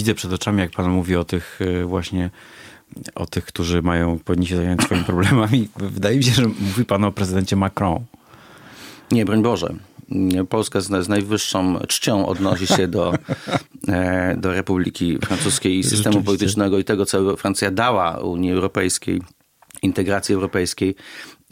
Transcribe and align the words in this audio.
widzę 0.00 0.14
przed 0.14 0.32
oczami, 0.32 0.60
jak 0.60 0.70
pan 0.70 0.90
mówi 0.90 1.16
o 1.16 1.24
tych 1.24 1.58
e, 1.60 1.84
właśnie 1.84 2.30
o 3.14 3.26
tych, 3.26 3.44
którzy 3.44 3.82
mają, 3.82 4.18
powinni 4.18 4.46
się 4.46 4.56
zająć 4.56 4.82
swoimi 4.82 5.04
problemami. 5.04 5.68
Wydaje 5.76 6.16
mi 6.16 6.24
się, 6.24 6.32
że 6.32 6.46
mówi 6.46 6.84
pan 6.84 7.04
o 7.04 7.12
prezydencie 7.12 7.56
Macron. 7.56 8.04
Nie, 9.10 9.24
broń 9.24 9.42
Boże. 9.42 9.74
Polska 10.48 10.80
z, 10.80 11.04
z 11.04 11.08
najwyższą 11.08 11.78
czcią 11.88 12.26
odnosi 12.26 12.66
się 12.66 12.88
do, 12.88 13.14
e, 13.88 14.36
do 14.36 14.52
Republiki 14.52 15.18
Francuskiej 15.18 15.78
i 15.78 15.84
systemu 15.84 16.22
politycznego 16.22 16.78
i 16.78 16.84
tego, 16.84 17.06
co 17.06 17.36
Francja 17.36 17.70
dała 17.70 18.18
Unii 18.18 18.52
Europejskiej, 18.52 19.22
integracji 19.82 20.34
europejskiej. 20.34 20.94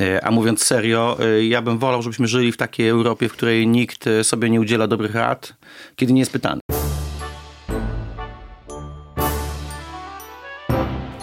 E, 0.00 0.24
a 0.24 0.30
mówiąc 0.30 0.62
serio, 0.62 1.18
e, 1.20 1.44
ja 1.44 1.62
bym 1.62 1.78
wolał, 1.78 2.02
żebyśmy 2.02 2.26
żyli 2.26 2.52
w 2.52 2.56
takiej 2.56 2.88
Europie, 2.88 3.28
w 3.28 3.32
której 3.32 3.66
nikt 3.66 4.04
sobie 4.22 4.50
nie 4.50 4.60
udziela 4.60 4.86
dobrych 4.86 5.14
rad, 5.14 5.54
kiedy 5.96 6.12
nie 6.12 6.20
jest 6.20 6.32
pytany. 6.32 6.60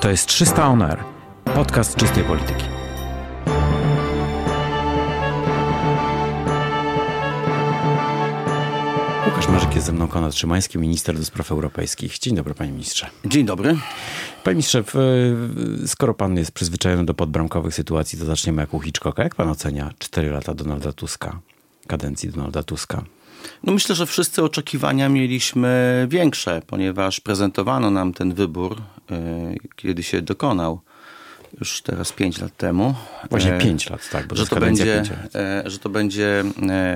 To 0.05 0.11
jest 0.11 0.27
300 0.27 0.67
On 0.67 0.81
Air, 0.81 1.03
podcast 1.55 1.95
czystej 1.95 2.23
polityki. 2.23 2.63
Łukasz 9.25 9.47
Marzyk 9.47 9.75
jest 9.75 9.87
ze 9.87 9.93
mną, 9.93 10.07
Konrad 10.07 10.35
Szymański, 10.35 10.77
minister 10.77 11.17
do 11.17 11.25
spraw 11.25 11.51
europejskich. 11.51 12.19
Dzień 12.19 12.35
dobry, 12.35 12.53
panie 12.53 12.71
ministrze. 12.71 13.09
Dzień 13.25 13.45
dobry. 13.45 13.77
Panie 14.43 14.55
ministrze, 14.55 14.83
skoro 15.85 16.13
pan 16.13 16.37
jest 16.37 16.51
przyzwyczajony 16.51 17.05
do 17.05 17.13
podbramkowych 17.13 17.75
sytuacji, 17.75 18.19
to 18.19 18.25
zaczniemy 18.25 18.61
jak 18.61 18.73
u 18.73 18.79
Hitchcocka. 18.79 19.23
Jak 19.23 19.35
pan 19.35 19.49
ocenia 19.49 19.93
4 19.99 20.31
lata 20.31 20.53
Donalda 20.53 20.93
Tuska, 20.93 21.39
kadencji 21.87 22.29
Donalda 22.29 22.63
Tuska? 22.63 23.03
No 23.63 23.73
myślę, 23.73 23.95
że 23.95 24.05
wszyscy 24.05 24.43
oczekiwania 24.43 25.09
mieliśmy 25.09 26.05
większe, 26.09 26.61
ponieważ 26.67 27.19
prezentowano 27.19 27.91
nam 27.91 28.13
ten 28.13 28.33
wybór, 28.33 28.81
e, 29.11 29.55
kiedy 29.75 30.03
się 30.03 30.21
dokonał 30.21 30.81
już 31.59 31.81
teraz 31.81 32.11
pięć 32.11 32.41
lat 32.41 32.57
temu. 32.57 32.95
Właśnie 33.29 33.55
e, 33.55 33.59
pięć 33.59 33.89
lat, 33.89 34.09
tak, 34.09 34.27
bo 34.27 34.35
że 34.35 34.47
to, 34.47 34.59
będzie, 34.59 35.03
e, 35.35 35.63
że 35.65 35.79
to 35.79 35.89
będzie 35.89 36.43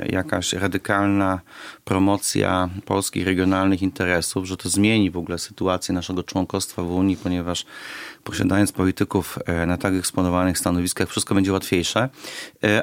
jakaś 0.09 0.53
radykalna 0.53 1.39
promocja 1.85 2.69
polskich 2.85 3.25
regionalnych 3.25 3.81
interesów, 3.81 4.45
że 4.45 4.57
to 4.57 4.69
zmieni 4.69 5.11
w 5.11 5.17
ogóle 5.17 5.37
sytuację 5.37 5.95
naszego 5.95 6.23
członkostwa 6.23 6.83
w 6.83 6.91
Unii, 6.91 7.17
ponieważ 7.17 7.65
posiadając 8.23 8.71
polityków 8.71 9.39
na 9.67 9.77
tak 9.77 9.93
eksponowanych 9.93 10.57
stanowiskach, 10.57 11.09
wszystko 11.09 11.35
będzie 11.35 11.53
łatwiejsze, 11.53 12.09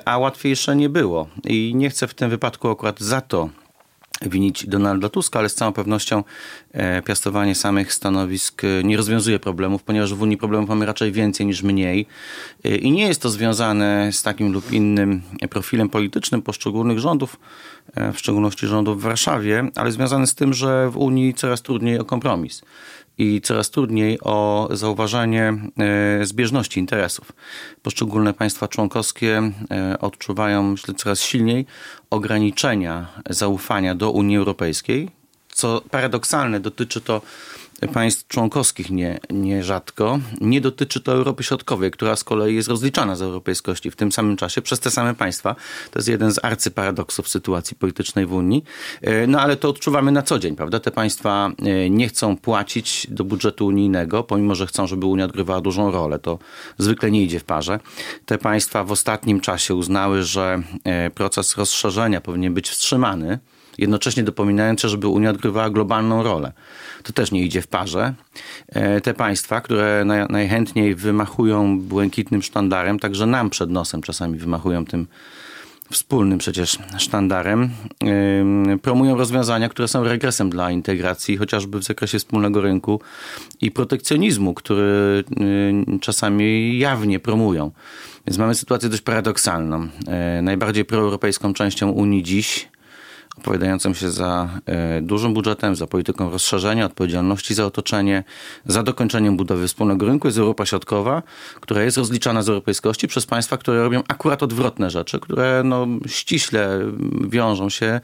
a 0.05 0.19
łatwiejsze 0.19 0.77
nie 0.77 0.89
było. 0.89 1.29
I 1.45 1.73
nie 1.75 1.91
chcę 1.91 2.09
w 2.09 2.15
tym 2.15 2.31
wypadku 2.31 2.71
akurat 2.71 3.01
za 3.01 3.21
to 3.21 3.51
winić 4.23 4.67
Donalda 4.67 5.09
Tuska, 5.09 5.39
ale 5.39 5.49
z 5.49 5.55
całą 5.55 5.73
pewnością 5.73 6.25
e, 6.73 7.03
piastowanie 7.03 7.55
samych 7.55 7.93
stanowisk 7.93 8.63
e, 8.65 8.85
nie 8.85 8.97
rozwiązuje 8.97 9.39
problemów, 9.39 9.83
ponieważ 9.83 10.15
w 10.15 10.23
Unii 10.23 10.37
problemów 10.37 10.69
mamy 10.69 10.87
raczej 10.87 11.13
więcej 11.13 11.47
niż 11.47 11.63
mniej. 11.63 12.07
E, 12.65 12.77
I 12.77 12.91
nie 12.91 13.09
jest 13.09 13.23
to 13.23 13.31
związane 13.31 14.13
z 14.13 14.23
takim 14.23 14.53
lub 14.53 14.73
innym 14.73 15.23
profilem 15.51 15.89
politycznym 15.89 16.43
poszczególnych 16.43 16.99
rządów, 16.99 17.37
w 18.13 18.19
szczególności 18.19 18.67
rządów 18.67 19.01
w 19.01 19.03
Warszawie, 19.03 19.71
ale 19.75 19.93
związane 19.93 20.27
z 20.27 20.35
tym, 20.35 20.55
że 20.55 20.91
w 20.91 20.97
Unii 20.97 21.35
coraz 21.35 21.63
trudniej 21.63 21.99
o 21.99 22.05
kompromis 22.05 22.63
i 23.19 23.41
coraz 23.41 23.71
trudniej 23.71 24.19
o 24.23 24.69
zauważanie 24.71 25.55
e, 26.21 26.27
zbieżności 26.27 26.81
interesów. 26.81 27.33
Poszczególne 27.83 28.35
państwa 28.35 28.69
członkowskie 28.69 29.53
e, 29.71 29.99
odczuwają, 30.01 30.63
myślę, 30.63 30.95
coraz 30.95 31.21
silniej 31.21 31.67
ograniczenia 32.11 33.07
zaufania 33.31 33.95
do 33.95 34.11
Unii 34.11 34.37
Europejskiej, 34.37 35.11
co 35.49 35.83
paradoksalne 35.91 36.61
dotyczy 36.61 37.01
to 37.01 37.23
państw 37.93 38.29
członkowskich 38.29 38.91
nie, 38.91 39.19
nierzadko. 39.31 40.19
Nie 40.41 40.61
dotyczy 40.61 41.01
to 41.01 41.13
Europy 41.13 41.43
Środkowej, 41.43 41.91
która 41.91 42.17
z 42.17 42.25
kolei 42.25 42.55
jest 42.55 42.69
rozliczana 42.69 43.17
z 43.17 43.23
europejskości 43.23 43.91
w 43.91 43.97
tym 43.97 44.13
samym 44.13 44.37
czasie 44.37 44.63
przez 44.63 44.81
te 44.81 44.91
same 44.91 45.15
państwa. 45.15 45.57
To 45.91 45.99
jest 45.99 46.09
jeden 46.09 46.33
z 46.33 46.45
arcyparadoksów 46.45 47.29
sytuacji 47.29 47.77
politycznej 47.77 48.27
w 48.27 48.33
Unii. 48.33 48.65
E, 49.03 49.27
no 49.27 49.41
ale 49.41 49.57
to 49.57 49.69
odczuwamy 49.69 50.13
na 50.13 50.23
co 50.23 50.39
dzień, 50.39 50.57
prawda? 50.57 50.81
Te 50.81 50.91
państwa 50.91 51.51
e, 51.59 51.91
nie 51.91 52.09
chcą 52.09 52.37
płacić 52.37 53.07
do 53.11 53.25
budżetu 53.25 53.67
unijnego, 53.67 54.25
pomimo 54.25 54.55
że 54.55 54.67
chcą, 54.67 54.87
żeby 54.87 55.07
Unia 55.07 55.25
odgrywała 55.25 55.61
dużą 55.61 55.91
rolę. 55.91 56.19
To 56.19 56.39
zwykle 56.79 57.11
nie 57.11 57.23
idzie 57.23 57.41
w 57.41 57.45
parze. 57.45 57.81
Te 58.27 58.39
państwa 58.39 58.85
w 58.85 58.93
ostatnim 58.93 59.41
czasie 59.41 59.75
uznały, 59.75 60.23
że 60.23 60.63
e, 60.85 61.11
proces 61.11 61.57
rozszerzenia 61.57 62.21
powinien 62.21 62.55
być 62.55 62.69
wstrzymany 62.69 63.39
jednocześnie 63.79 64.23
dopominając 64.23 64.81
żeby 64.81 65.09
Unia 65.09 65.31
odgrywała 65.31 65.71
globalną 65.71 66.23
rolę. 66.23 66.53
To 67.03 67.13
też 67.13 67.33
nie 67.33 67.43
idzie 67.43 67.63
w 67.63 67.67
parze. 67.67 68.15
E, 68.69 69.01
te 69.01 69.15
państwa, 69.15 69.61
które 69.61 70.05
najchętniej 70.29 70.95
wymachują 70.95 71.81
błękitnym 71.81 72.43
sztandarem, 72.43 72.99
także 72.99 73.27
nam 73.27 73.51
przed 73.51 73.71
nosem 73.71 74.03
czasami 74.03 74.39
wymachują 74.39 74.85
tym 74.85 75.07
wspólnym 75.91 76.39
przecież 76.39 76.79
sztandarem, 76.99 77.71
promują 78.83 79.17
rozwiązania, 79.17 79.69
które 79.69 79.89
są 79.89 80.05
regresem 80.05 80.51
dla 80.51 80.71
integracji, 80.71 81.37
chociażby 81.37 81.79
w 81.79 81.85
zakresie 81.85 82.19
wspólnego 82.19 82.61
rynku 82.61 83.01
i 83.61 83.71
protekcjonizmu, 83.71 84.55
który 84.55 85.25
czasami 86.01 86.79
jawnie 86.79 87.21
promują. 87.21 87.71
Więc 88.27 88.39
mamy 88.39 88.55
sytuację 88.55 88.89
dość 88.89 89.03
paradoksalną. 89.03 89.89
E, 90.07 90.43
najbardziej 90.43 90.85
proeuropejską 90.85 91.55
częścią 91.55 91.91
Unii 91.91 92.23
dziś 92.23 92.69
opowiadającym 93.39 93.95
się 93.95 94.11
za 94.11 94.49
e, 94.67 95.03
dużym 95.03 95.35
budżetem, 95.35 95.77
za 95.77 95.87
polityką 95.87 96.31
rozszerzenia, 96.31 96.87
odpowiedzialności 96.87 97.55
za 97.55 97.67
otoczenie, 97.67 98.25
za 98.67 98.83
dokończeniem 98.83 99.37
budowy 99.37 99.69
wspólnego 99.69 100.07
rynku 100.07 100.29
jest 100.29 100.39
Europa 100.39 100.67
Środkowa, 100.67 101.23
która 101.61 101.83
jest 101.83 101.97
rozliczana 101.97 102.43
z 102.43 102.49
europejskości 102.49 103.09
przez 103.09 103.27
państwa, 103.27 103.57
które 103.57 103.83
robią 103.83 104.03
akurat 104.09 104.43
odwrotne 104.43 104.91
rzeczy, 104.91 105.21
które 105.21 105.63
no, 105.65 105.87
ściśle 106.07 106.81
wiążą 107.29 107.71
się 107.71 108.01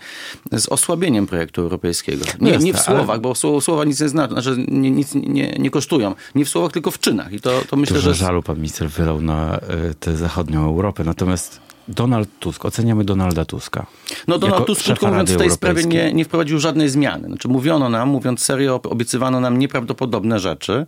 z 0.52 0.68
osłabieniem 0.68 1.26
projektu 1.26 1.60
europejskiego. 1.60 2.24
Nie, 2.40 2.56
nie 2.56 2.74
w 2.74 2.80
słowach, 2.80 3.20
bo 3.20 3.34
słowa 3.60 3.84
nic 3.84 4.00
nie 4.00 4.08
znaczą, 4.08 4.32
znaczy 4.32 4.64
nie, 4.68 4.90
nic 4.90 5.14
nie, 5.14 5.50
nie 5.58 5.70
kosztują. 5.70 6.14
Nie 6.34 6.44
w 6.44 6.48
słowach, 6.48 6.72
tylko 6.72 6.90
w 6.90 6.98
czynach. 6.98 7.32
I 7.32 7.40
to, 7.40 7.62
to 7.70 7.76
myślę, 7.76 7.96
Dużo 7.96 8.14
że... 8.14 8.14
żalu 8.14 8.42
pan 8.42 8.56
minister 8.56 8.90
wylał 8.90 9.20
na 9.20 9.56
e, 9.56 9.94
tę 9.94 10.16
zachodnią 10.16 10.64
Europę, 10.64 11.04
natomiast 11.04 11.71
Donald 11.88 12.28
Tusk, 12.40 12.64
oceniamy 12.64 13.04
Donalda 13.04 13.44
Tuska. 13.44 13.86
No 14.28 14.38
Donald 14.38 14.66
Tusk, 14.66 14.84
krótko 14.84 15.06
mówiąc, 15.06 15.30
w 15.30 15.36
tej 15.36 15.50
sprawie 15.50 15.84
nie, 15.84 16.12
nie 16.12 16.24
wprowadził 16.24 16.58
żadnej 16.58 16.88
zmiany. 16.88 17.28
Znaczy 17.28 17.48
mówiono 17.48 17.88
nam, 17.88 18.08
mówiąc 18.08 18.40
serio, 18.40 18.80
obiecywano 18.82 19.40
nam 19.40 19.58
nieprawdopodobne 19.58 20.38
rzeczy. 20.38 20.86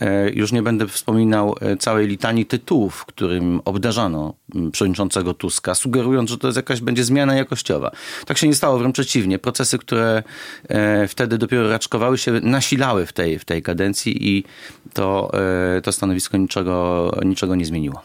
E, 0.00 0.30
już 0.30 0.52
nie 0.52 0.62
będę 0.62 0.88
wspominał 0.88 1.54
e, 1.60 1.76
całej 1.76 2.06
litanii 2.06 2.46
tytułów, 2.46 3.04
którym 3.04 3.60
obdarzano 3.64 4.34
przewodniczącego 4.72 5.34
Tuska, 5.34 5.74
sugerując, 5.74 6.30
że 6.30 6.38
to 6.38 6.48
jest 6.48 6.56
jakaś 6.56 6.80
będzie 6.80 7.04
zmiana 7.04 7.34
jakościowa. 7.34 7.90
Tak 8.26 8.38
się 8.38 8.48
nie 8.48 8.54
stało, 8.54 8.78
wręcz 8.78 8.94
przeciwnie. 8.94 9.38
Procesy, 9.38 9.78
które 9.78 10.22
e, 10.68 11.08
wtedy 11.08 11.38
dopiero 11.38 11.70
raczkowały 11.70 12.18
się, 12.18 12.32
nasilały 12.32 13.06
w 13.06 13.12
tej, 13.12 13.38
w 13.38 13.44
tej 13.44 13.62
kadencji 13.62 14.28
i 14.28 14.44
to, 14.94 15.32
to 15.82 15.92
stanowisko 15.92 16.36
niczego, 16.36 17.10
niczego 17.24 17.54
nie 17.54 17.64
zmieniło. 17.64 18.02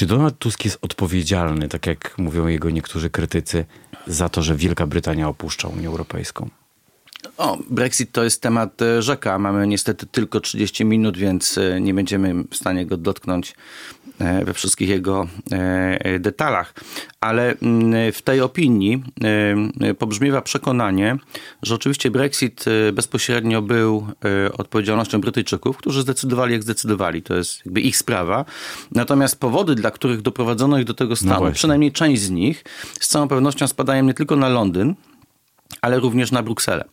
Czy 0.00 0.06
Donald 0.06 0.38
Tusk 0.38 0.64
jest 0.64 0.78
odpowiedzialny, 0.82 1.68
tak 1.68 1.86
jak 1.86 2.18
mówią 2.18 2.46
jego 2.46 2.70
niektórzy 2.70 3.10
krytycy, 3.10 3.64
za 4.06 4.28
to, 4.28 4.42
że 4.42 4.56
Wielka 4.56 4.86
Brytania 4.86 5.28
opuszcza 5.28 5.68
Unię 5.68 5.88
Europejską? 5.88 6.48
O, 7.36 7.58
Brexit 7.70 8.12
to 8.12 8.24
jest 8.24 8.42
temat 8.42 8.82
e, 8.82 9.02
rzeka. 9.02 9.38
Mamy 9.38 9.66
niestety 9.66 10.06
tylko 10.06 10.40
30 10.40 10.84
minut, 10.84 11.16
więc 11.16 11.58
e, 11.58 11.80
nie 11.80 11.94
będziemy 11.94 12.44
w 12.50 12.56
stanie 12.56 12.86
go 12.86 12.96
dotknąć 12.96 13.54
E, 14.20 14.44
we 14.44 14.54
wszystkich 14.54 14.88
jego 14.88 15.26
detalach. 16.20 16.74
Ale 17.20 17.54
mm, 17.62 18.12
w 18.12 18.22
tej 18.22 18.40
opinii 18.40 19.02
pobrzmiewa 19.98 20.42
przekonanie, 20.42 21.16
że 21.62 21.74
oczywiście 21.74 22.10
Brexit 22.10 22.64
bezpośrednio 22.92 23.62
był 23.62 24.06
odpowiedzialnością 24.58 25.20
Brytyjczyków, 25.20 25.76
którzy 25.76 26.02
zdecydowali 26.02 26.52
jak 26.52 26.62
zdecydowali. 26.62 27.22
To 27.22 27.34
jest 27.34 27.66
jakby 27.66 27.80
ich 27.80 27.96
sprawa. 27.96 28.44
Natomiast 28.92 29.40
powody, 29.40 29.74
dla 29.74 29.90
których 29.90 30.22
doprowadzono 30.22 30.78
ich 30.78 30.84
do 30.84 30.94
tego 30.94 31.16
stanu, 31.16 31.44
no 31.44 31.52
przynajmniej 31.52 31.92
część 31.92 32.22
z 32.22 32.30
nich, 32.30 32.64
z 33.00 33.08
całą 33.08 33.28
pewnością 33.28 33.66
spadają 33.66 34.04
nie 34.04 34.14
tylko 34.14 34.36
na 34.36 34.48
Londyn, 34.48 34.94
ale 35.80 36.00
również 36.00 36.32
na 36.32 36.42
Brukselę. 36.42 36.84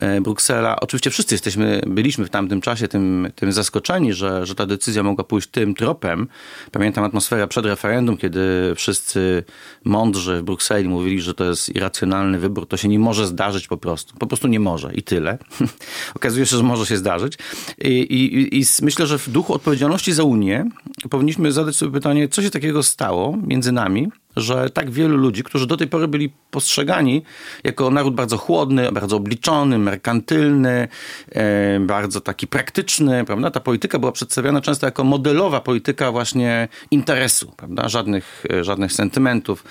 E, 0.00 0.20
Bruksela, 0.20 0.80
oczywiście 0.80 1.10
wszyscy 1.10 1.34
jesteśmy, 1.34 1.80
byliśmy 1.86 2.24
w 2.24 2.30
tamtym 2.30 2.60
czasie 2.60 2.88
tym, 2.88 3.32
tym 3.34 3.52
zaskoczeni, 3.52 4.12
że, 4.12 4.46
że 4.46 4.54
ta 4.54 4.66
decyzja 4.66 5.02
mogła 5.02 5.24
pójść 5.24 5.48
tym 5.48 5.74
tropem. 5.74 6.28
Pamiętam 6.72 7.04
atmosferę 7.04 7.48
przed 7.48 7.66
referendum, 7.66 8.16
kiedy 8.16 8.72
wszyscy 8.76 9.44
mądrzy 9.84 10.38
w 10.38 10.42
Brukseli 10.42 10.88
mówili, 10.88 11.20
że 11.20 11.34
to 11.34 11.44
jest 11.44 11.68
irracjonalny 11.76 12.38
wybór, 12.38 12.68
to 12.68 12.76
się 12.76 12.88
nie 12.88 12.98
może 12.98 13.26
zdarzyć 13.26 13.68
po 13.68 13.76
prostu. 13.76 14.14
Po 14.18 14.26
prostu 14.26 14.48
nie 14.48 14.60
może 14.60 14.94
i 14.94 15.02
tyle. 15.02 15.38
Okazuje 16.16 16.46
się, 16.46 16.56
że 16.56 16.62
może 16.62 16.86
się 16.86 16.96
zdarzyć. 16.96 17.38
I, 17.78 17.88
i, 17.88 18.60
I 18.60 18.64
myślę, 18.82 19.06
że 19.06 19.18
w 19.18 19.28
duchu 19.28 19.54
odpowiedzialności 19.54 20.12
za 20.12 20.22
Unię 20.22 20.64
powinniśmy 21.10 21.52
zadać 21.52 21.76
sobie 21.76 21.92
pytanie, 21.92 22.28
co 22.28 22.42
się 22.42 22.50
takiego 22.50 22.82
stało 22.82 23.38
między 23.46 23.72
nami, 23.72 24.08
że 24.36 24.70
tak 24.70 24.90
wielu 24.90 25.16
ludzi, 25.16 25.42
którzy 25.42 25.66
do 25.66 25.76
tej 25.76 25.86
pory 25.86 26.08
byli 26.08 26.32
postrzegani 26.50 27.22
jako 27.64 27.90
naród 27.90 28.14
bardzo 28.14 28.36
chłodny, 28.36 28.92
bardzo 28.92 29.16
obliczony, 29.16 29.78
merkantylny, 29.78 30.88
e, 31.32 31.80
bardzo 31.80 32.20
taki 32.20 32.46
praktyczny, 32.46 33.24
prawda? 33.24 33.50
Ta 33.50 33.60
polityka 33.60 33.98
była 33.98 34.12
przedstawiana 34.12 34.60
często 34.60 34.86
jako 34.86 35.04
modelowa 35.04 35.60
polityka 35.60 36.12
właśnie 36.12 36.68
interesu, 36.90 37.52
prawda? 37.56 37.88
Żadnych, 37.88 38.46
e, 38.52 38.64
żadnych 38.64 38.92
sentymentów 38.92 39.64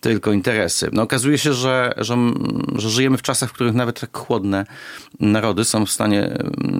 tylko 0.00 0.32
interesy. 0.32 0.88
No 0.92 1.02
okazuje 1.02 1.38
się, 1.38 1.52
że, 1.52 1.94
że, 1.96 2.16
że 2.74 2.90
żyjemy 2.90 3.18
w 3.18 3.22
czasach, 3.22 3.50
w 3.50 3.52
których 3.52 3.74
nawet 3.74 4.00
tak 4.00 4.18
chłodne 4.18 4.66
narody 5.20 5.64
są 5.64 5.86
w 5.86 5.90
stanie 5.90 6.22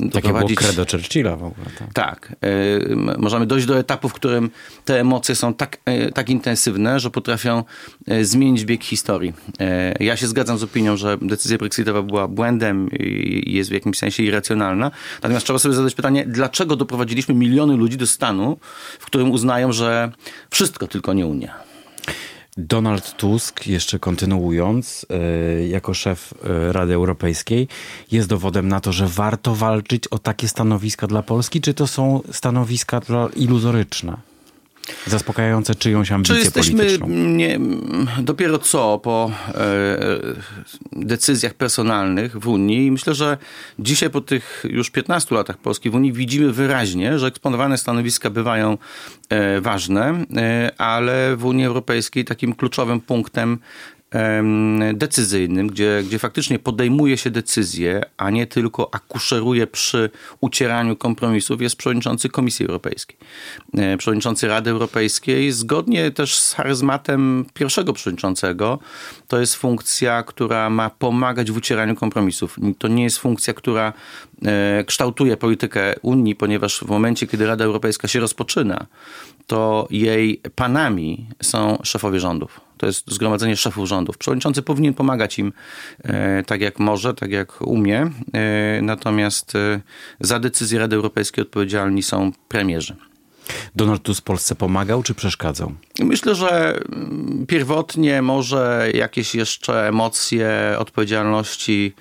doprowadzić... 0.01 0.13
Takie 0.13 0.33
było 0.33 0.49
credo 0.49 0.85
Churchilla 0.91 1.37
w 1.37 1.45
ogóle. 1.45 1.67
Tak, 1.79 1.93
tak 1.93 2.33
y, 2.45 2.97
możemy 3.19 3.47
dojść 3.47 3.67
do 3.67 3.79
etapu, 3.79 4.09
w 4.09 4.13
którym 4.13 4.51
te 4.85 5.01
emocje 5.01 5.35
są 5.35 5.55
tak, 5.55 5.79
y, 5.89 6.13
tak 6.13 6.31
intensywne, 6.31 7.01
że 7.01 7.11
potrafią 7.11 7.65
y, 8.11 8.25
zmienić 8.25 8.65
bieg 8.65 8.85
historii. 8.85 9.33
Ja 10.01 10.17
się 10.17 10.27
zgadzam 10.27 10.59
z 10.59 10.63
opinią, 10.63 10.97
że 10.97 11.19
decyzja 11.23 11.59
brexitowa 11.59 12.03
była 12.03 12.29
błędem 12.29 12.91
i 12.91 13.53
jest 13.55 13.71
w 13.71 13.73
jakimś 13.73 13.99
sensie 13.99 14.23
irracjonalna. 14.23 14.91
Natomiast 15.23 15.47
trzeba 15.47 15.59
sobie 15.59 15.75
zadać 15.75 15.95
pytanie, 15.95 16.25
dlaczego 16.27 16.77
doprowadziliśmy 16.77 17.35
miliony 17.35 17.77
ludzi 17.77 17.97
do 17.97 18.07
stanu, 18.07 18.59
w 18.99 19.07
którym 19.07 19.31
uznają, 19.31 19.73
że 19.73 20.13
wszystko 20.51 20.87
tylko 20.87 21.13
nie 21.13 21.27
Unia. 21.27 21.70
Donald 22.61 23.17
Tusk, 23.17 23.67
jeszcze 23.67 23.99
kontynuując, 23.99 25.07
e, 25.11 25.67
jako 25.67 25.95
szef 25.95 26.35
e, 26.45 26.73
Rady 26.73 26.95
Europejskiej, 26.95 27.69
jest 28.13 28.29
dowodem 28.29 28.69
na 28.69 28.81
to, 28.81 28.93
że 28.93 29.07
warto 29.09 29.55
walczyć 29.55 30.09
o 30.09 30.19
takie 30.19 30.49
stanowiska 30.49 31.07
dla 31.07 31.23
Polski, 31.23 31.61
czy 31.61 31.75
to 31.75 31.87
są 31.87 32.21
stanowiska 32.31 33.01
iluzoryczne? 33.37 34.30
Zaspokajające 35.07 35.75
czyjąś 35.75 36.13
ambicję 36.13 36.35
Czy 36.35 36.41
jesteśmy 36.41 36.77
polityczną? 36.77 37.09
Nie, 37.09 37.59
dopiero 38.19 38.59
co 38.59 38.99
po 38.99 39.31
e, 39.49 39.99
decyzjach 40.93 41.55
personalnych 41.55 42.39
w 42.39 42.49
Unii 42.49 42.87
i 42.87 42.91
myślę, 42.91 43.15
że 43.15 43.39
dzisiaj 43.79 44.11
po 44.11 44.21
tych 44.21 44.65
już 44.71 44.91
15 44.91 45.35
latach 45.35 45.59
Polski 45.59 45.91
w 45.91 45.95
Unii 45.95 46.13
widzimy 46.13 46.53
wyraźnie, 46.53 47.19
że 47.19 47.27
eksponowane 47.27 47.79
stanowiska 47.79 48.31
bywają 48.31 48.79
e, 49.29 49.61
ważne, 49.61 50.25
e, 50.37 50.73
ale 50.79 51.37
w 51.37 51.45
Unii 51.45 51.67
Europejskiej 51.67 52.25
takim 52.25 52.55
kluczowym 52.55 53.01
punktem 53.01 53.59
decyzyjnym, 54.95 55.67
gdzie, 55.67 56.03
gdzie 56.07 56.19
faktycznie 56.19 56.59
podejmuje 56.59 57.17
się 57.17 57.31
decyzje, 57.31 58.03
a 58.17 58.31
nie 58.31 58.47
tylko 58.47 58.95
akuszeruje 58.95 59.67
przy 59.67 60.11
ucieraniu 60.41 60.97
kompromisów, 60.97 61.63
jest 61.63 61.77
przewodniczący 61.77 62.29
Komisji 62.29 62.67
Europejskiej. 62.67 63.17
E, 63.75 63.97
przewodniczący 63.97 64.49
Rady 64.49 64.71
Europejskiej, 64.71 65.53
zgodnie 65.53 66.11
też 66.11 66.39
z 66.39 66.53
charyzmatem 66.55 67.45
pierwszego 67.55 67.93
przewodniczącego, 67.93 68.79
to 69.29 69.41
jest 69.41 69.55
funkcja, 69.55 70.23
która 70.23 70.71
ma 70.71 70.91
pomagać 70.91 71.51
w 71.51 71.57
ucieraniu 71.57 71.95
kompromisów. 71.95 72.57
To 72.79 72.89
nie 72.89 73.03
jest 73.03 73.19
funkcja, 73.19 73.55
która 73.55 73.93
e, 74.45 74.85
kształtuje 74.85 75.37
politykę 75.37 75.95
Unii, 76.03 76.35
ponieważ 76.35 76.79
w 76.79 76.89
momencie, 76.89 77.27
kiedy 77.27 77.47
Rada 77.47 77.65
Europejska 77.65 78.09
się 78.09 78.21
rozpoczyna, 78.21 78.87
to 79.47 79.89
jej 79.91 80.41
panami 80.55 81.27
są 81.43 81.79
szefowie 81.83 82.21
rządów. 82.21 82.70
To 82.81 82.87
jest 82.87 83.11
zgromadzenie 83.11 83.57
szefów 83.57 83.89
rządów. 83.89 84.19
Przewodniczący 84.19 84.63
powinien 84.63 84.95
pomagać 84.95 85.39
im 85.39 85.53
e, 86.05 86.43
tak 86.43 86.61
jak 86.61 86.79
może, 86.79 87.15
tak 87.15 87.31
jak 87.31 87.63
umie. 87.63 88.11
E, 88.33 88.83
natomiast 88.83 89.57
e, 89.57 89.81
za 90.21 90.39
decyzję 90.39 90.79
Rady 90.79 90.97
Europejskiej 90.97 91.43
odpowiedzialni 91.43 92.03
są 92.03 92.33
premierzy. 92.49 92.97
Donald 93.77 94.03
Tusk 94.03 94.25
Polsce 94.25 94.55
pomagał 94.55 95.03
czy 95.03 95.15
przeszkadzał? 95.15 95.73
Myślę, 95.99 96.35
że 96.35 96.75
mm, 96.75 97.45
pierwotnie 97.49 98.23
może 98.23 98.89
jakieś 98.95 99.35
jeszcze 99.35 99.89
emocje 99.89 100.51
odpowiedzialności 100.79 101.95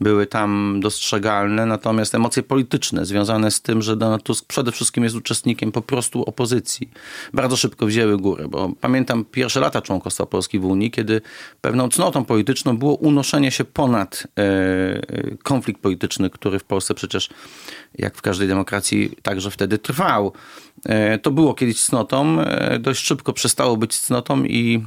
były 0.00 0.26
tam 0.26 0.80
dostrzegalne, 0.82 1.66
natomiast 1.66 2.14
emocje 2.14 2.42
polityczne 2.42 3.06
związane 3.06 3.50
z 3.50 3.60
tym, 3.62 3.82
że 3.82 3.96
Donald 3.96 4.22
Tusk 4.22 4.46
przede 4.46 4.72
wszystkim 4.72 5.04
jest 5.04 5.16
uczestnikiem 5.16 5.72
po 5.72 5.82
prostu 5.82 6.22
opozycji, 6.22 6.90
bardzo 7.34 7.56
szybko 7.56 7.86
wzięły 7.86 8.18
górę, 8.18 8.48
bo 8.48 8.72
pamiętam 8.80 9.24
pierwsze 9.24 9.60
lata 9.60 9.82
członkostwa 9.82 10.26
Polski 10.26 10.58
w 10.58 10.64
Unii, 10.64 10.90
kiedy 10.90 11.20
pewną 11.60 11.88
cnotą 11.88 12.24
polityczną 12.24 12.78
było 12.78 12.94
unoszenie 12.94 13.50
się 13.50 13.64
ponad 13.64 14.26
e, 14.38 15.36
konflikt 15.42 15.80
polityczny, 15.80 16.30
który 16.30 16.58
w 16.58 16.64
Polsce 16.64 16.94
przecież, 16.94 17.28
jak 17.98 18.16
w 18.16 18.22
każdej 18.22 18.48
demokracji, 18.48 19.16
także 19.22 19.50
wtedy 19.50 19.78
trwał. 19.78 20.32
E, 20.84 21.18
to 21.18 21.30
było 21.30 21.54
kiedyś 21.54 21.82
cnotą, 21.82 22.40
e, 22.40 22.78
dość 22.78 23.04
szybko 23.04 23.32
przestało 23.32 23.76
być 23.76 23.98
cnotą 23.98 24.44
i 24.44 24.84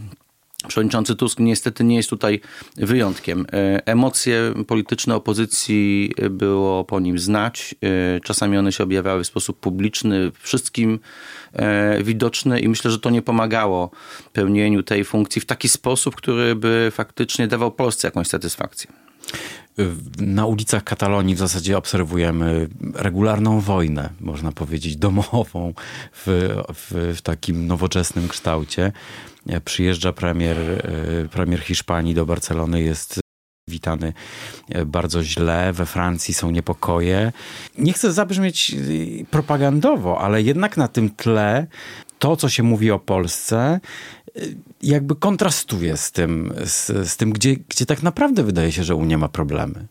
Przewodniczący 0.67 1.15
Tusk 1.15 1.39
niestety 1.39 1.83
nie 1.83 1.95
jest 1.95 2.09
tutaj 2.09 2.41
wyjątkiem. 2.77 3.45
E, 3.53 3.88
emocje 3.88 4.53
polityczne 4.67 5.15
opozycji 5.15 6.13
było 6.29 6.83
po 6.83 7.00
nim 7.00 7.19
znać. 7.19 7.75
Czasami 8.23 8.57
one 8.57 8.71
się 8.71 8.83
objawiały 8.83 9.23
w 9.23 9.27
sposób 9.27 9.59
publiczny, 9.59 10.31
wszystkim 10.39 11.00
widoczny 12.03 12.59
i 12.59 12.67
myślę, 12.67 12.91
że 12.91 13.00
to 13.00 13.09
nie 13.09 13.21
pomagało 13.21 13.91
pełnieniu 14.33 14.83
tej 14.83 15.06
funkcji 15.06 15.41
w 15.41 15.45
taki 15.45 15.69
sposób, 15.69 16.15
który 16.15 16.56
by 16.56 16.91
faktycznie 16.91 17.47
dawał 17.47 17.71
Polsce 17.71 18.07
jakąś 18.07 18.27
satysfakcję. 18.27 18.91
Na 20.19 20.45
ulicach 20.45 20.83
Katalonii 20.83 21.35
w 21.35 21.39
zasadzie 21.39 21.77
obserwujemy 21.77 22.67
regularną 22.94 23.59
wojnę, 23.59 24.09
można 24.19 24.51
powiedzieć, 24.51 24.95
domową 24.97 25.73
w, 26.13 26.25
w, 26.73 27.15
w 27.17 27.21
takim 27.21 27.67
nowoczesnym 27.67 28.27
kształcie. 28.27 28.91
Przyjeżdża 29.66 30.13
premier, 30.13 30.57
premier 31.31 31.60
Hiszpanii 31.60 32.13
do 32.13 32.25
Barcelony, 32.25 32.81
jest 32.81 33.19
witany 33.69 34.13
bardzo 34.86 35.24
źle. 35.24 35.74
We 35.74 35.86
Francji 35.86 36.34
są 36.34 36.51
niepokoje. 36.51 37.31
Nie 37.78 37.94
chcę 37.94 38.13
zabrzmieć 38.13 38.75
propagandowo, 39.31 40.22
ale 40.22 40.42
jednak 40.42 40.78
na 40.78 40.88
tym 40.88 41.10
tle 41.10 41.68
to, 42.19 42.36
co 42.36 42.50
się 42.50 42.63
mówi 42.63 42.92
o 42.92 43.00
Polsce, 43.00 43.80
jakby 44.81 45.16
kontrastuje 45.16 45.98
z 45.98 46.12
tym, 46.12 46.54
z, 46.66 47.10
z 47.10 47.18
tym 47.18 47.31
gdzie, 47.31 47.56
gdzie 47.56 47.86
tak 47.86 48.04
naprawdę 48.04 48.44
wydaje 48.44 48.72
się, 48.72 48.84
że 48.84 48.95
Unia 48.95 49.18
ma 49.18 49.30
problemy. 49.30 49.88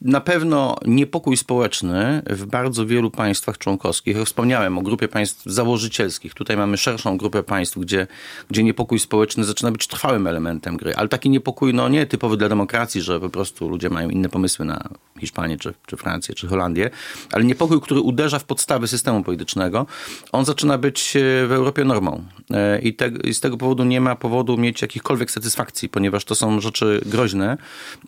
Na 0.00 0.20
pewno 0.20 0.76
niepokój 0.86 1.36
społeczny 1.36 2.22
w 2.30 2.46
bardzo 2.46 2.86
wielu 2.86 3.10
państwach 3.10 3.58
członkowskich. 3.58 4.16
Wspomniałem 4.24 4.78
o 4.78 4.82
grupie 4.82 5.08
państw 5.08 5.42
założycielskich. 5.46 6.34
Tutaj 6.34 6.56
mamy 6.56 6.76
szerszą 6.76 7.16
grupę 7.16 7.42
państw, 7.42 7.78
gdzie, 7.78 8.06
gdzie 8.50 8.64
niepokój 8.64 8.98
społeczny 8.98 9.44
zaczyna 9.44 9.72
być 9.72 9.86
trwałym 9.86 10.26
elementem 10.26 10.76
gry. 10.76 10.96
Ale 10.96 11.08
taki 11.08 11.30
niepokój, 11.30 11.74
no 11.74 11.88
nie 11.88 12.06
typowy 12.06 12.36
dla 12.36 12.48
demokracji, 12.48 13.02
że 13.02 13.20
po 13.20 13.30
prostu 13.30 13.68
ludzie 13.68 13.90
mają 13.90 14.10
inne 14.10 14.28
pomysły 14.28 14.64
na 14.64 14.88
Hiszpanię, 15.20 15.58
czy, 15.58 15.74
czy 15.86 15.96
Francję, 15.96 16.34
czy 16.34 16.48
Holandię, 16.48 16.90
ale 17.32 17.44
niepokój, 17.44 17.80
który 17.80 18.00
uderza 18.00 18.38
w 18.38 18.44
podstawy 18.44 18.88
systemu 18.88 19.22
politycznego, 19.22 19.86
on 20.32 20.44
zaczyna 20.44 20.78
być 20.78 21.16
e, 21.16 21.46
w 21.46 21.52
Europie 21.52 21.84
normą. 21.84 22.24
E, 22.50 22.78
I, 22.78 22.94
te, 22.94 23.10
I 23.24 23.34
z 23.34 23.40
tego 23.40 23.56
powodu 23.56 23.84
nie 23.84 24.00
ma 24.00 24.16
powodu 24.16 24.56
mieć 24.56 24.82
jakichkolwiek 24.82 25.30
satysfakcji, 25.30 25.88
ponieważ 25.88 26.24
to 26.24 26.34
są 26.34 26.60
rzeczy 26.60 27.00
groźne 27.06 27.58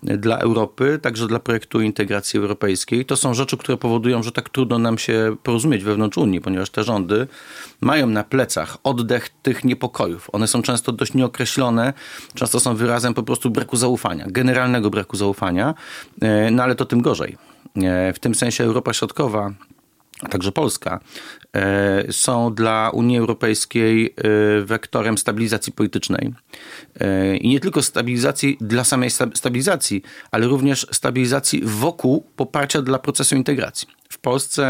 dla 0.02 0.38
Europy, 0.38 0.98
także 1.02 1.28
dla 1.28 1.38
projektu 1.38 1.81
integracji 1.82 2.38
europejskiej. 2.38 3.04
To 3.04 3.16
są 3.16 3.34
rzeczy, 3.34 3.56
które 3.56 3.78
powodują, 3.78 4.22
że 4.22 4.32
tak 4.32 4.48
trudno 4.48 4.78
nam 4.78 4.98
się 4.98 5.36
porozumieć 5.42 5.84
wewnątrz 5.84 6.18
Unii, 6.18 6.40
ponieważ 6.40 6.70
te 6.70 6.84
rządy 6.84 7.26
mają 7.80 8.06
na 8.06 8.24
plecach 8.24 8.78
oddech 8.84 9.28
tych 9.28 9.64
niepokojów. 9.64 10.30
One 10.32 10.46
są 10.46 10.62
często 10.62 10.92
dość 10.92 11.14
nieokreślone, 11.14 11.92
często 12.34 12.60
są 12.60 12.74
wyrazem 12.74 13.14
po 13.14 13.22
prostu 13.22 13.50
braku 13.50 13.76
zaufania, 13.76 14.26
generalnego 14.28 14.90
braku 14.90 15.16
zaufania, 15.16 15.74
e, 16.22 16.50
no 16.50 16.62
ale 16.62 16.74
to 16.74 16.84
tym 16.84 17.02
gorzej. 17.02 17.36
E, 17.76 18.12
w 18.12 18.18
tym 18.18 18.34
sensie 18.34 18.64
Europa 18.64 18.92
Środkowa 18.92 19.52
a 20.22 20.28
także 20.28 20.52
Polska, 20.52 21.00
są 22.10 22.54
dla 22.54 22.90
Unii 22.90 23.18
Europejskiej 23.18 24.14
wektorem 24.64 25.18
stabilizacji 25.18 25.72
politycznej. 25.72 26.34
I 27.40 27.48
nie 27.48 27.60
tylko 27.60 27.82
stabilizacji 27.82 28.56
dla 28.60 28.84
samej 28.84 29.10
stabilizacji, 29.34 30.02
ale 30.30 30.46
również 30.46 30.86
stabilizacji 30.92 31.62
wokół 31.64 32.26
poparcia 32.36 32.82
dla 32.82 32.98
procesu 32.98 33.36
integracji. 33.36 33.88
W 34.08 34.18
Polsce, 34.18 34.64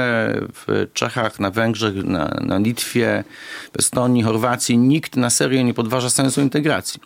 w 0.52 0.86
Czechach, 0.92 1.40
na 1.40 1.50
Węgrzech, 1.50 1.94
na, 1.94 2.40
na 2.40 2.58
Litwie, 2.58 3.24
w 3.72 3.78
Estonii, 3.78 4.22
Chorwacji 4.22 4.78
nikt 4.78 5.16
na 5.16 5.30
serio 5.30 5.62
nie 5.62 5.74
podważa 5.74 6.10
sensu 6.10 6.40
integracji. 6.40 7.00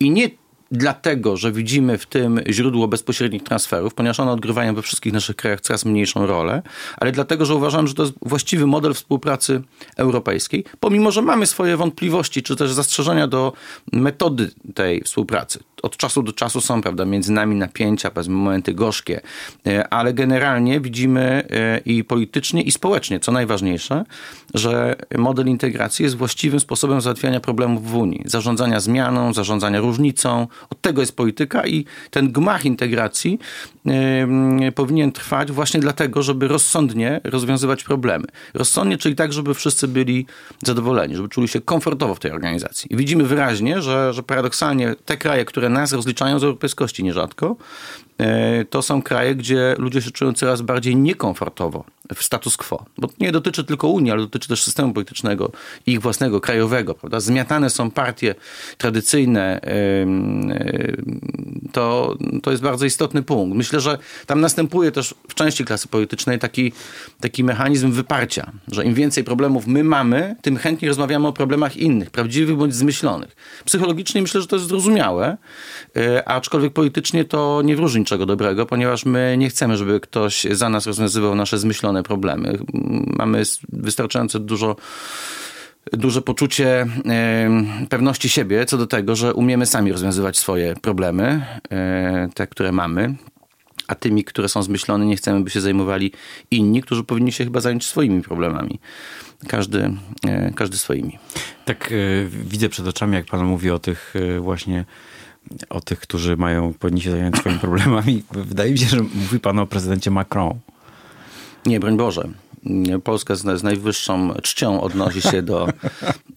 I 0.00 0.10
nie 0.10 0.28
dlatego, 0.70 1.36
że 1.36 1.52
widzimy 1.52 1.98
w 1.98 2.06
tym 2.06 2.40
źródło 2.48 2.88
bezpośrednich 2.88 3.42
transferów, 3.42 3.94
ponieważ 3.94 4.20
one 4.20 4.32
odgrywają 4.32 4.74
we 4.74 4.82
wszystkich 4.82 5.12
naszych 5.12 5.36
krajach 5.36 5.60
coraz 5.60 5.84
mniejszą 5.84 6.26
rolę, 6.26 6.62
ale 6.96 7.12
dlatego, 7.12 7.44
że 7.44 7.54
uważam, 7.54 7.86
że 7.86 7.94
to 7.94 8.02
jest 8.02 8.14
właściwy 8.22 8.66
model 8.66 8.94
współpracy 8.94 9.62
europejskiej, 9.96 10.64
pomimo, 10.80 11.10
że 11.12 11.22
mamy 11.22 11.46
swoje 11.46 11.76
wątpliwości, 11.76 12.42
czy 12.42 12.56
też 12.56 12.72
zastrzeżenia 12.72 13.26
do 13.26 13.52
metody 13.92 14.50
tej 14.74 15.00
współpracy. 15.00 15.58
Od 15.82 15.96
czasu 15.96 16.22
do 16.22 16.32
czasu 16.32 16.60
są, 16.60 16.82
prawda, 16.82 17.04
między 17.04 17.32
nami 17.32 17.56
napięcia, 17.56 18.10
powiedzmy 18.10 18.34
momenty 18.34 18.74
gorzkie, 18.74 19.20
ale 19.90 20.14
generalnie 20.14 20.80
widzimy 20.80 21.46
i 21.84 22.04
politycznie, 22.04 22.62
i 22.62 22.70
społecznie, 22.70 23.20
co 23.20 23.32
najważniejsze, 23.32 24.04
że 24.54 24.96
model 25.18 25.46
integracji 25.46 26.02
jest 26.02 26.16
właściwym 26.16 26.60
sposobem 26.60 27.00
załatwiania 27.00 27.40
problemów 27.40 27.90
w 27.90 27.96
Unii. 27.96 28.22
Zarządzania 28.24 28.80
zmianą, 28.80 29.32
zarządzania 29.32 29.80
różnicą. 29.80 30.46
Od 30.70 30.80
tego 30.80 31.00
jest 31.00 31.16
polityka 31.16 31.66
i 31.66 31.84
ten 32.10 32.32
gmach 32.32 32.64
integracji 32.64 33.38
yy, 33.84 34.72
powinien 34.72 35.12
trwać 35.12 35.52
właśnie 35.52 35.80
dlatego, 35.80 36.22
żeby 36.22 36.48
rozsądnie 36.48 37.20
rozwiązywać 37.24 37.84
problemy. 37.84 38.24
Rozsądnie, 38.54 38.98
czyli 38.98 39.14
tak, 39.14 39.32
żeby 39.32 39.54
wszyscy 39.54 39.88
byli 39.88 40.26
zadowoleni, 40.62 41.16
żeby 41.16 41.28
czuli 41.28 41.48
się 41.48 41.60
komfortowo 41.60 42.14
w 42.14 42.20
tej 42.20 42.32
organizacji. 42.32 42.92
I 42.92 42.96
widzimy 42.96 43.24
wyraźnie, 43.24 43.82
że, 43.82 44.12
że 44.12 44.22
paradoksalnie 44.22 44.94
te 45.04 45.16
kraje, 45.16 45.44
które 45.44 45.68
nas 45.70 45.92
rozliczają 45.92 46.38
z 46.38 46.44
europejskości 46.44 47.04
nierzadko, 47.04 47.56
E, 48.20 48.64
to 48.64 48.82
są 48.82 49.02
kraje, 49.02 49.34
gdzie 49.34 49.74
ludzie 49.78 50.02
się 50.02 50.10
czują 50.10 50.32
coraz 50.32 50.62
bardziej 50.62 50.96
niekomfortowo 50.96 51.84
w 52.14 52.22
status 52.22 52.56
quo. 52.56 52.84
Bo 52.98 53.08
nie 53.20 53.32
dotyczy 53.32 53.64
tylko 53.64 53.88
Unii, 53.88 54.12
ale 54.12 54.20
dotyczy 54.20 54.48
też 54.48 54.62
systemu 54.62 54.92
politycznego 54.92 55.52
ich 55.86 56.00
własnego, 56.00 56.40
krajowego. 56.40 56.94
Prawda? 56.94 57.20
Zmiatane 57.20 57.70
są 57.70 57.90
partie 57.90 58.34
tradycyjne. 58.78 59.60
To, 61.72 62.16
to 62.42 62.50
jest 62.50 62.62
bardzo 62.62 62.86
istotny 62.86 63.22
punkt. 63.22 63.56
Myślę, 63.56 63.80
że 63.80 63.98
tam 64.26 64.40
następuje 64.40 64.92
też 64.92 65.14
w 65.28 65.34
części 65.34 65.64
klasy 65.64 65.88
politycznej 65.88 66.38
taki, 66.38 66.72
taki 67.20 67.44
mechanizm 67.44 67.90
wyparcia, 67.90 68.52
że 68.68 68.84
im 68.84 68.94
więcej 68.94 69.24
problemów 69.24 69.66
my 69.66 69.84
mamy, 69.84 70.36
tym 70.42 70.56
chętniej 70.56 70.88
rozmawiamy 70.88 71.28
o 71.28 71.32
problemach 71.32 71.76
innych, 71.76 72.10
prawdziwych 72.10 72.56
bądź 72.56 72.74
zmyślonych. 72.74 73.36
Psychologicznie 73.64 74.22
myślę, 74.22 74.40
że 74.40 74.46
to 74.46 74.56
jest 74.56 74.68
zrozumiałe, 74.68 75.36
aczkolwiek 76.24 76.72
politycznie 76.72 77.24
to 77.24 77.62
nie 77.64 77.76
wróży 77.76 77.98
niczego 77.98 78.26
dobrego, 78.26 78.66
ponieważ 78.66 79.04
my 79.04 79.34
nie 79.38 79.48
chcemy, 79.48 79.76
żeby 79.76 80.00
ktoś 80.00 80.46
za 80.50 80.68
nas 80.68 80.86
rozwiązywał 80.86 81.34
nasze 81.34 81.58
zmyślone 81.58 82.02
problemy. 82.02 82.58
Mamy 83.18 83.42
wystarczająco 83.72 84.38
dużo 84.38 84.76
duże 85.92 86.22
poczucie 86.22 86.86
pewności 87.88 88.28
siebie 88.28 88.64
co 88.64 88.78
do 88.78 88.86
tego, 88.86 89.16
że 89.16 89.34
umiemy 89.34 89.66
sami 89.66 89.92
rozwiązywać 89.92 90.38
swoje 90.38 90.74
problemy, 90.74 91.46
e, 91.70 92.28
te, 92.34 92.46
które 92.46 92.72
mamy. 92.72 93.14
A 93.86 93.94
tymi, 93.94 94.24
które 94.24 94.48
są 94.48 94.62
zmyślone, 94.62 95.06
nie 95.06 95.16
chcemy, 95.16 95.40
by 95.40 95.50
się 95.50 95.60
zajmowali 95.60 96.12
inni, 96.50 96.82
którzy 96.82 97.04
powinni 97.04 97.32
się 97.32 97.44
chyba 97.44 97.60
zająć 97.60 97.86
swoimi 97.86 98.22
problemami. 98.22 98.80
Każdy, 99.48 99.90
e, 100.26 100.52
każdy 100.54 100.76
swoimi. 100.76 101.18
Tak 101.64 101.92
e, 101.92 101.94
widzę 102.28 102.68
przed 102.68 102.86
oczami, 102.86 103.14
jak 103.14 103.26
pan 103.26 103.44
mówi 103.44 103.70
o 103.70 103.78
tych 103.78 104.14
właśnie 104.40 104.84
o 105.68 105.80
tych, 105.80 106.00
którzy 106.00 106.36
mają, 106.36 106.72
powinni 106.72 107.00
się 107.00 107.10
zająć 107.10 107.36
swoimi 107.36 107.58
problemami. 107.58 108.22
Wydaje 108.30 108.72
mi 108.72 108.78
się, 108.78 108.86
że 108.86 109.02
mówi 109.02 109.40
pan 109.40 109.58
o 109.58 109.66
prezydencie 109.66 110.10
Macron. 110.10 110.58
Nie, 111.66 111.80
broń 111.80 111.96
Boże. 111.96 112.28
Polska 113.04 113.34
z, 113.36 113.62
najwyższą 113.62 114.34
czcią 114.42 114.80
odnosi 114.80 115.22
się 115.22 115.42
do, 115.42 115.68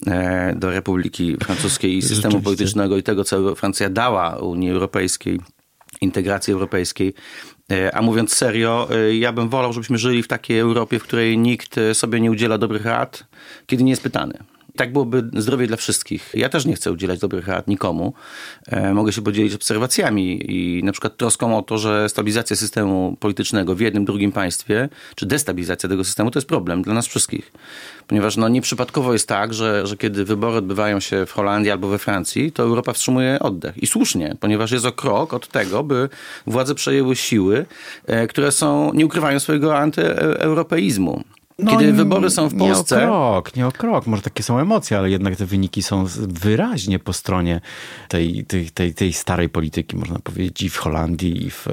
e, 0.06 0.54
do 0.56 0.70
Republiki 0.70 1.36
Francuskiej 1.36 1.96
i 1.96 2.02
systemu 2.02 2.40
politycznego 2.40 2.96
i 2.96 3.02
tego, 3.02 3.24
co 3.24 3.54
Francja 3.54 3.90
dała 3.90 4.36
Unii 4.36 4.70
Europejskiej, 4.70 5.40
integracji 6.00 6.52
europejskiej. 6.52 7.14
E, 7.72 7.94
a 7.96 8.02
mówiąc 8.02 8.32
serio, 8.32 8.88
e, 8.90 9.14
ja 9.16 9.32
bym 9.32 9.48
wolał, 9.48 9.72
żebyśmy 9.72 9.98
żyli 9.98 10.22
w 10.22 10.28
takiej 10.28 10.58
Europie, 10.58 10.98
w 10.98 11.02
której 11.02 11.38
nikt 11.38 11.76
sobie 11.92 12.20
nie 12.20 12.30
udziela 12.30 12.58
dobrych 12.58 12.84
rad, 12.84 13.24
kiedy 13.66 13.84
nie 13.84 13.90
jest 13.90 14.02
pytany. 14.02 14.38
Tak 14.76 14.92
byłoby 14.92 15.22
zdrowie 15.36 15.66
dla 15.66 15.76
wszystkich. 15.76 16.30
Ja 16.34 16.48
też 16.48 16.66
nie 16.66 16.74
chcę 16.74 16.92
udzielać 16.92 17.20
dobrych 17.20 17.48
rad 17.48 17.68
nikomu. 17.68 18.12
E, 18.66 18.94
mogę 18.94 19.12
się 19.12 19.22
podzielić 19.22 19.54
obserwacjami 19.54 20.52
i 20.52 20.84
na 20.84 20.92
przykład 20.92 21.16
troską 21.16 21.58
o 21.58 21.62
to, 21.62 21.78
że 21.78 22.08
stabilizacja 22.08 22.56
systemu 22.56 23.16
politycznego 23.20 23.74
w 23.74 23.80
jednym, 23.80 24.04
drugim 24.04 24.32
państwie, 24.32 24.88
czy 25.14 25.26
destabilizacja 25.26 25.88
tego 25.88 26.04
systemu 26.04 26.30
to 26.30 26.38
jest 26.38 26.48
problem 26.48 26.82
dla 26.82 26.94
nas 26.94 27.06
wszystkich. 27.06 27.52
Ponieważ 28.06 28.36
no, 28.36 28.48
nieprzypadkowo 28.48 29.12
jest 29.12 29.28
tak, 29.28 29.54
że, 29.54 29.86
że 29.86 29.96
kiedy 29.96 30.24
wybory 30.24 30.56
odbywają 30.56 31.00
się 31.00 31.26
w 31.26 31.32
Holandii 31.32 31.70
albo 31.70 31.88
we 31.88 31.98
Francji, 31.98 32.52
to 32.52 32.62
Europa 32.62 32.92
wstrzymuje 32.92 33.38
oddech. 33.40 33.78
I 33.82 33.86
słusznie, 33.86 34.36
ponieważ 34.40 34.70
jest 34.70 34.84
o 34.84 34.92
krok 34.92 35.34
od 35.34 35.48
tego, 35.48 35.82
by 35.82 36.08
władze 36.46 36.74
przejęły 36.74 37.16
siły, 37.16 37.66
e, 38.06 38.26
które 38.26 38.52
są, 38.52 38.92
nie 38.92 39.06
ukrywają 39.06 39.40
swojego 39.40 39.78
antyeuropeizmu. 39.78 41.24
No, 41.58 41.70
Kiedy 41.70 41.92
wybory 41.92 42.30
są 42.30 42.48
w 42.48 42.58
Polsce. 42.58 42.96
Nie 42.96 43.02
o 43.02 43.06
krok, 43.06 43.56
nie 43.56 43.66
o 43.66 43.72
krok. 43.72 44.06
Może 44.06 44.22
takie 44.22 44.42
są 44.42 44.58
emocje, 44.58 44.98
ale 44.98 45.10
jednak 45.10 45.36
te 45.36 45.46
wyniki 45.46 45.82
są 45.82 46.04
wyraźnie 46.18 46.98
po 46.98 47.12
stronie 47.12 47.60
tej, 48.08 48.44
tej, 48.44 48.70
tej, 48.70 48.94
tej 48.94 49.12
starej 49.12 49.48
polityki, 49.48 49.96
można 49.96 50.18
powiedzieć, 50.18 50.62
i 50.62 50.70
w 50.70 50.76
Holandii, 50.76 51.46
i 51.46 51.50
w. 51.50 51.68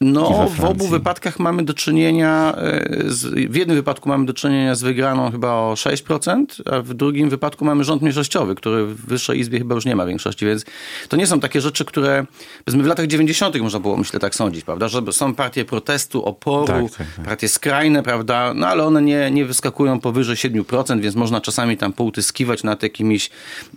No, 0.00 0.48
w 0.48 0.64
obu 0.64 0.86
wypadkach 0.86 1.38
mamy 1.38 1.62
do 1.62 1.74
czynienia, 1.74 2.54
e, 2.56 2.88
z, 3.06 3.50
w 3.50 3.54
jednym 3.54 3.76
wypadku 3.76 4.08
mamy 4.08 4.26
do 4.26 4.32
czynienia 4.32 4.74
z 4.74 4.82
wygraną 4.82 5.30
chyba 5.30 5.52
o 5.52 5.74
6%, 5.74 6.44
a 6.72 6.80
w 6.80 6.94
drugim 6.94 7.30
wypadku 7.30 7.64
mamy 7.64 7.84
rząd 7.84 8.02
mniejszościowy, 8.02 8.54
który 8.54 8.86
w 8.86 9.06
Wyższej 9.06 9.38
Izbie 9.38 9.58
chyba 9.58 9.74
już 9.74 9.84
nie 9.84 9.96
ma 9.96 10.06
większości, 10.06 10.46
więc 10.46 10.64
to 11.08 11.16
nie 11.16 11.26
są 11.26 11.40
takie 11.40 11.60
rzeczy, 11.60 11.84
które 11.84 12.26
powiedzmy 12.64 12.82
w 12.82 12.86
latach 12.86 13.06
90. 13.06 13.60
można 13.60 13.80
było, 13.80 13.96
myślę, 13.96 14.20
tak 14.20 14.34
sądzić, 14.34 14.64
prawda, 14.64 14.88
że 14.88 15.12
są 15.12 15.34
partie 15.34 15.64
protestu, 15.64 16.24
oporu, 16.24 16.66
tak, 16.88 16.96
tak, 16.96 17.06
tak. 17.16 17.24
partie 17.24 17.48
skrajne, 17.48 18.02
prawda, 18.02 18.52
no 18.54 18.66
ale 18.66 18.84
one 18.84 19.02
nie, 19.02 19.30
nie 19.30 19.44
wyskakują 19.44 20.00
powyżej 20.00 20.36
7%, 20.36 21.00
więc 21.00 21.16
można 21.16 21.40
czasami 21.40 21.76
tam 21.76 21.92
poutyskiwać 21.92 22.62
nad 22.62 22.82
jakimiś 22.82 23.30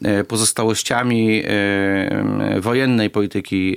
e, 0.03 0.23
pozostałościami 0.23 1.43
e, 1.45 2.59
wojennej 2.59 3.09
polityki, 3.09 3.75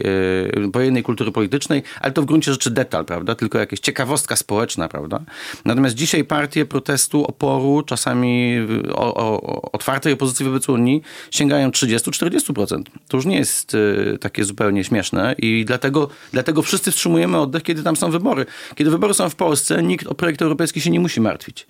wojennej 0.72 1.02
kultury 1.02 1.32
politycznej, 1.32 1.82
ale 2.00 2.12
to 2.12 2.22
w 2.22 2.26
gruncie 2.34 2.52
rzeczy 2.52 2.70
detal, 2.70 3.04
prawda? 3.04 3.34
Tylko 3.34 3.58
jakaś 3.58 3.80
ciekawostka 3.80 4.36
społeczna, 4.36 4.88
prawda? 4.88 5.20
Natomiast 5.64 5.94
dzisiaj 5.94 6.24
partie 6.24 6.66
protestu, 6.66 7.24
oporu, 7.24 7.82
czasami 7.82 8.56
o, 8.92 9.14
o, 9.14 9.72
otwartej 9.72 10.12
opozycji 10.12 10.46
wobec 10.46 10.68
Unii 10.68 11.02
sięgają 11.30 11.70
30-40%. 11.70 12.82
To 13.08 13.16
już 13.16 13.26
nie 13.26 13.36
jest 13.36 13.76
takie 14.20 14.44
zupełnie 14.44 14.84
śmieszne 14.84 15.34
i 15.38 15.64
dlatego, 15.64 16.08
dlatego 16.32 16.62
wszyscy 16.62 16.90
wstrzymujemy 16.90 17.38
oddech, 17.38 17.62
kiedy 17.62 17.82
tam 17.82 17.96
są 17.96 18.10
wybory. 18.10 18.46
Kiedy 18.74 18.90
wybory 18.90 19.14
są 19.14 19.28
w 19.28 19.34
Polsce, 19.34 19.82
nikt 19.82 20.06
o 20.06 20.14
projekt 20.14 20.42
europejski 20.42 20.80
się 20.80 20.90
nie 20.90 21.00
musi 21.00 21.20
martwić 21.20 21.34
martwić. 21.34 21.66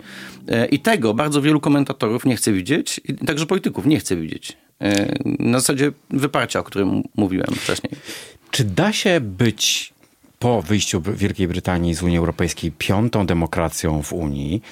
E, 0.49 0.67
I 0.67 0.79
tego 0.79 1.15
bardzo 1.15 1.43
wielu 1.43 1.61
komentatorów 1.61 2.25
nie 2.25 2.37
chce 2.37 2.53
widzieć, 2.53 3.01
także 3.27 3.47
polityków 3.47 3.87
nie 3.87 3.99
chce 3.99 4.17
widzieć. 4.17 4.57
E, 4.81 5.15
na 5.39 5.61
zasadzie 5.61 5.93
wyparcia, 6.11 6.61
o 6.61 6.63
którym 6.63 7.03
mówiłem 7.17 7.55
wcześniej. 7.55 7.93
Czy 8.51 8.65
da 8.65 8.93
się 8.93 9.21
być 9.21 9.94
po 10.45 10.63
wyjściu 10.63 11.01
Wielkiej 11.01 11.49
Brytanii 11.49 11.95
z 11.95 12.03
Unii 12.03 12.19
Europejskiej 12.19 12.73
piątą 12.73 13.27
demokracją 13.27 14.03
w 14.03 14.13
Unii 14.13 14.63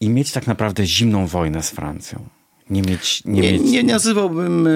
i 0.00 0.10
mieć 0.10 0.32
tak 0.32 0.46
naprawdę 0.46 0.86
zimną 0.86 1.26
wojnę 1.26 1.62
z 1.62 1.70
Francją? 1.70 2.24
nie 2.70 2.82
mieć... 2.82 3.24
Nie, 3.24 3.40
nie, 3.40 3.52
mieć... 3.52 3.62
nie 3.62 3.82
nazywałbym 3.82 4.66
e, 4.66 4.70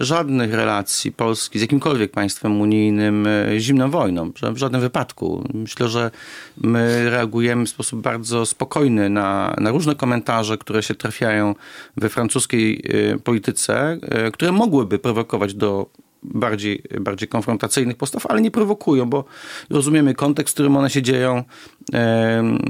żadnych 0.00 0.54
relacji 0.54 1.12
Polski 1.12 1.58
z 1.58 1.62
jakimkolwiek 1.62 2.10
państwem 2.10 2.60
unijnym 2.60 3.26
e, 3.26 3.60
zimną 3.60 3.90
wojną. 3.90 4.32
W 4.54 4.56
żadnym 4.56 4.80
wypadku. 4.80 5.48
Myślę, 5.54 5.88
że 5.88 6.10
my 6.56 7.10
reagujemy 7.10 7.66
w 7.66 7.68
sposób 7.68 8.00
bardzo 8.00 8.46
spokojny 8.46 9.10
na, 9.10 9.56
na 9.60 9.70
różne 9.70 9.94
komentarze, 9.94 10.58
które 10.58 10.82
się 10.82 10.94
trafiają 10.94 11.54
we 11.96 12.08
francuskiej 12.08 12.84
e, 13.12 13.18
polityce, 13.18 13.98
które 14.32 14.52
mogłyby 14.52 14.98
prowokować 14.98 15.54
do 15.54 15.86
bardziej, 16.24 16.82
bardziej 17.00 17.28
konfrontacyjnych 17.28 17.96
postaw, 17.96 18.26
ale 18.26 18.40
nie 18.40 18.50
prowokują, 18.50 19.10
bo 19.10 19.24
rozumiemy 19.70 20.14
kontekst, 20.14 20.52
w 20.52 20.54
którym 20.54 20.76
one 20.76 20.90
się 20.90 21.02
dzieją. 21.02 21.44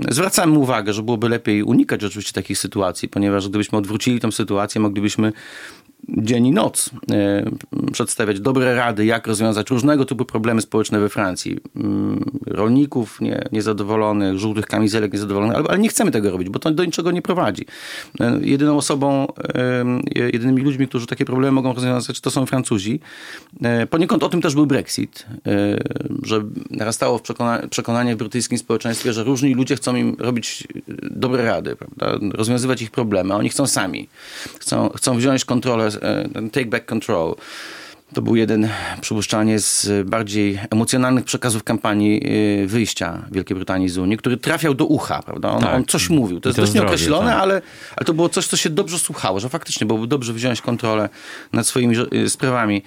Zwracamy 0.08 0.58
uwagę, 0.58 0.92
że 0.92 1.02
byłoby 1.02 1.28
lepiej 1.28 1.62
unikać 1.62 2.00
rzeczywiście 2.00 2.32
takich 2.32 2.58
sytuacji, 2.58 3.08
ponieważ 3.08 3.48
gdybyśmy 3.48 3.78
odwrócili 3.78 4.20
tę 4.20 4.32
sytuację, 4.32 4.80
moglibyśmy 4.80 5.32
dzień 6.08 6.46
i 6.46 6.52
noc 6.52 6.90
e, 7.10 7.44
przedstawiać 7.92 8.40
dobre 8.40 8.74
rady, 8.74 9.04
jak 9.04 9.26
rozwiązać 9.26 9.70
różnego 9.70 10.04
typu 10.04 10.24
problemy 10.24 10.60
społeczne 10.60 11.00
we 11.00 11.08
Francji. 11.08 11.58
Mm, 11.76 12.24
rolników 12.46 13.20
nie, 13.20 13.44
niezadowolonych, 13.52 14.38
żółtych 14.38 14.66
kamizelek 14.66 15.12
niezadowolonych, 15.12 15.56
ale, 15.56 15.68
ale 15.68 15.78
nie 15.78 15.88
chcemy 15.88 16.10
tego 16.10 16.30
robić, 16.30 16.48
bo 16.48 16.58
to 16.58 16.70
do 16.70 16.84
niczego 16.84 17.10
nie 17.10 17.22
prowadzi. 17.22 17.66
E, 18.20 18.38
jedyną 18.42 18.76
osobą, 18.76 19.26
jedynymi 20.32 20.62
ludźmi, 20.62 20.88
którzy 20.88 21.06
takie 21.06 21.24
problemy 21.24 21.52
mogą 21.52 21.72
rozwiązać, 21.72 22.20
to 22.20 22.30
są 22.30 22.46
Francuzi. 22.46 23.00
E, 23.62 23.86
poniekąd 23.86 24.22
o 24.22 24.28
tym 24.28 24.42
też 24.42 24.54
był 24.54 24.66
Brexit, 24.66 25.26
że 26.22 26.42
narastało 26.70 27.18
przekona 27.18 27.62
przekonanie 27.70 28.14
w 28.14 28.18
brytyjskim 28.18 28.58
społeczeństwie, 28.58 29.12
że 29.12 29.24
różni 29.24 29.54
ludzie 29.54 29.76
chcą 29.76 29.96
im 29.96 30.16
robić 30.18 30.68
dobre 31.02 31.44
rady, 31.44 31.76
prawda? 31.76 32.26
rozwiązywać 32.32 32.82
ich 32.82 32.90
problemy, 32.90 33.34
a 33.34 33.36
oni 33.36 33.48
chcą 33.48 33.66
sami. 33.66 34.08
Chcą, 34.58 34.90
chcą 34.96 35.16
wziąć 35.16 35.44
kontrolę 35.44 35.90
take 36.52 36.66
back 36.66 36.86
control. 36.86 37.34
To 38.14 38.22
był 38.22 38.36
jeden, 38.36 38.68
przypuszczalnie, 39.00 39.58
z 39.58 40.08
bardziej 40.08 40.60
emocjonalnych 40.70 41.24
przekazów 41.24 41.64
kampanii 41.64 42.22
y, 42.62 42.66
wyjścia 42.66 43.22
Wielkiej 43.32 43.56
Brytanii 43.56 43.88
z 43.88 43.98
Unii, 43.98 44.16
który 44.16 44.36
trafiał 44.36 44.74
do 44.74 44.84
ucha, 44.84 45.22
prawda? 45.22 45.50
On, 45.50 45.60
tak. 45.60 45.74
on 45.74 45.84
coś 45.84 46.10
mówił. 46.10 46.40
To 46.40 46.48
jest 46.48 46.60
dość 46.60 46.74
nieokreślone, 46.74 47.30
tak. 47.30 47.40
ale, 47.40 47.62
ale 47.96 48.04
to 48.06 48.14
było 48.14 48.28
coś, 48.28 48.46
co 48.46 48.56
się 48.56 48.70
dobrze 48.70 48.98
słuchało, 48.98 49.40
że 49.40 49.48
faktycznie 49.48 49.86
byłoby 49.86 50.06
dobrze 50.06 50.32
wziąć 50.32 50.60
kontrolę 50.60 51.08
nad 51.52 51.66
swoimi 51.66 51.96
y, 52.14 52.30
sprawami. 52.30 52.82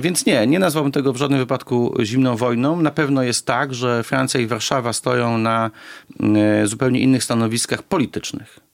Więc 0.00 0.26
nie, 0.26 0.46
nie 0.46 0.58
nazwałbym 0.58 0.92
tego 0.92 1.12
w 1.12 1.16
żadnym 1.16 1.40
wypadku 1.40 1.94
zimną 2.02 2.36
wojną. 2.36 2.82
Na 2.82 2.90
pewno 2.90 3.22
jest 3.22 3.46
tak, 3.46 3.74
że 3.74 4.02
Francja 4.02 4.40
i 4.40 4.46
Warszawa 4.46 4.92
stoją 4.92 5.38
na 5.38 5.70
zupełnie 6.64 7.00
innych 7.00 7.24
stanowiskach 7.24 7.82
politycznych. 7.82 8.69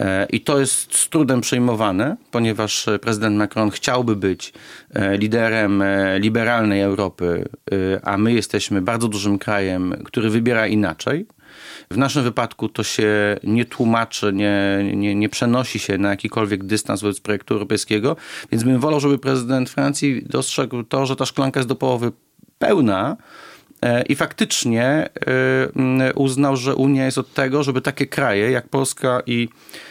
E, 0.00 0.26
I 0.30 0.40
to 0.40 0.60
jest 0.60 0.96
z 0.96 1.08
trudem 1.08 1.40
przejmowane, 1.40 2.16
ponieważ 2.30 2.86
prezydent 3.00 3.36
Macron 3.36 3.70
chciałby 3.70 4.16
być 4.16 4.52
e, 4.94 5.16
liderem 5.16 5.82
e, 5.82 6.18
liberalnej 6.18 6.80
Europy, 6.80 7.48
a 8.02 8.18
my 8.18 8.32
jesteśmy 8.32 8.82
bardzo 8.82 9.08
dużym 9.08 9.38
krajem, 9.38 9.94
który 10.04 10.30
wybiera 10.30 10.66
inaczej. 10.66 11.26
W 11.90 11.96
naszym 11.96 12.22
wypadku 12.22 12.68
to 12.68 12.82
się 12.82 13.36
nie 13.44 13.64
tłumaczy, 13.64 14.32
nie, 14.32 14.78
nie, 14.94 15.14
nie 15.14 15.28
przenosi 15.28 15.78
się 15.78 15.98
na 15.98 16.10
jakikolwiek 16.10 16.64
dystans 16.64 17.00
wobec 17.00 17.20
projektu 17.20 17.54
europejskiego, 17.54 18.16
więc 18.52 18.64
bym 18.64 18.80
wolał, 18.80 19.00
żeby 19.00 19.18
prezydent 19.18 19.70
Francji 19.70 20.22
dostrzegł 20.26 20.82
to, 20.82 21.06
że 21.06 21.16
ta 21.16 21.26
szklanka 21.26 21.60
jest 21.60 21.68
do 21.68 21.74
połowy 21.74 22.12
pełna, 22.58 23.16
i 24.08 24.16
faktycznie 24.16 25.08
uznał, 26.14 26.56
że 26.56 26.74
Unia 26.74 27.04
jest 27.04 27.18
od 27.18 27.34
tego, 27.34 27.62
żeby 27.62 27.80
takie 27.80 28.06
kraje 28.06 28.50
jak 28.50 28.68
Polska 28.68 29.22
i 29.26 29.48
E, 29.48 29.89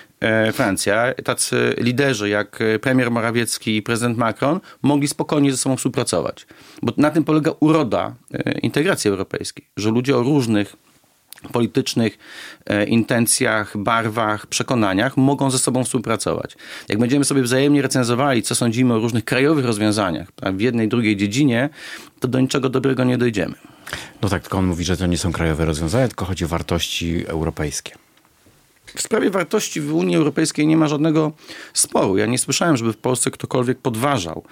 Francja, 0.54 1.14
tacy 1.24 1.76
liderzy 1.78 2.30
jak 2.30 2.60
premier 2.82 3.12
Morawiecki 3.12 3.78
i 3.78 3.82
prezydent 3.82 4.18
Macron 4.18 4.60
mogli 4.82 5.08
spokojnie 5.08 5.52
ze 5.52 5.58
sobą 5.58 5.76
współpracować. 5.76 6.48
Bo 6.82 6.94
na 6.98 7.12
tym 7.12 7.24
polega 7.24 7.52
uroda 7.60 8.16
e, 8.34 8.52
integracji 8.60 9.10
europejskiej, 9.10 9.66
że 9.78 9.90
ludzie 9.90 10.18
o 10.18 10.24
różnych 10.24 10.76
politycznych 11.52 12.18
e, 12.66 12.86
intencjach, 12.86 13.78
barwach, 13.78 14.48
przekonaniach 14.48 15.18
mogą 15.18 15.52
ze 15.52 15.60
sobą 15.60 15.84
współpracować. 15.84 16.58
Jak 16.90 17.00
będziemy 17.00 17.26
sobie 17.26 17.42
wzajemnie 17.42 17.82
recenzowali, 17.82 18.44
co 18.44 18.56
sądzimy 18.56 18.94
o 18.94 19.00
różnych 19.00 19.26
krajowych 19.26 19.66
rozwiązaniach 19.66 20.28
w 20.54 20.62
jednej, 20.62 20.88
drugiej 20.88 21.18
dziedzinie, 21.18 21.70
to 22.20 22.28
do 22.28 22.40
niczego 22.40 22.70
dobrego 22.70 23.04
nie 23.04 23.18
dojdziemy. 23.18 23.56
No 24.22 24.30
tak, 24.30 24.42
tylko 24.42 24.58
on 24.58 24.66
mówi, 24.66 24.84
że 24.84 24.98
to 24.98 25.06
nie 25.06 25.18
są 25.18 25.32
krajowe 25.32 25.66
rozwiązania, 25.66 26.08
tylko 26.08 26.26
chodzi 26.26 26.46
o 26.46 26.48
wartości 26.48 27.28
europejskie. 27.28 28.09
W 28.96 29.02
sprawie 29.02 29.30
wartości 29.30 29.82
w 29.82 29.94
Unii 29.94 30.16
Europejskiej 30.16 30.68
nie 30.68 30.78
ma 30.78 30.88
żadnego 30.88 31.32
sporu. 31.74 32.18
Ja 32.18 32.26
nie 32.26 32.38
słyszałem, 32.38 32.78
żeby 32.78 32.94
w 32.94 32.98
Polsce 32.98 33.32
ktokolwiek 33.32 33.78
podważał 33.78 34.44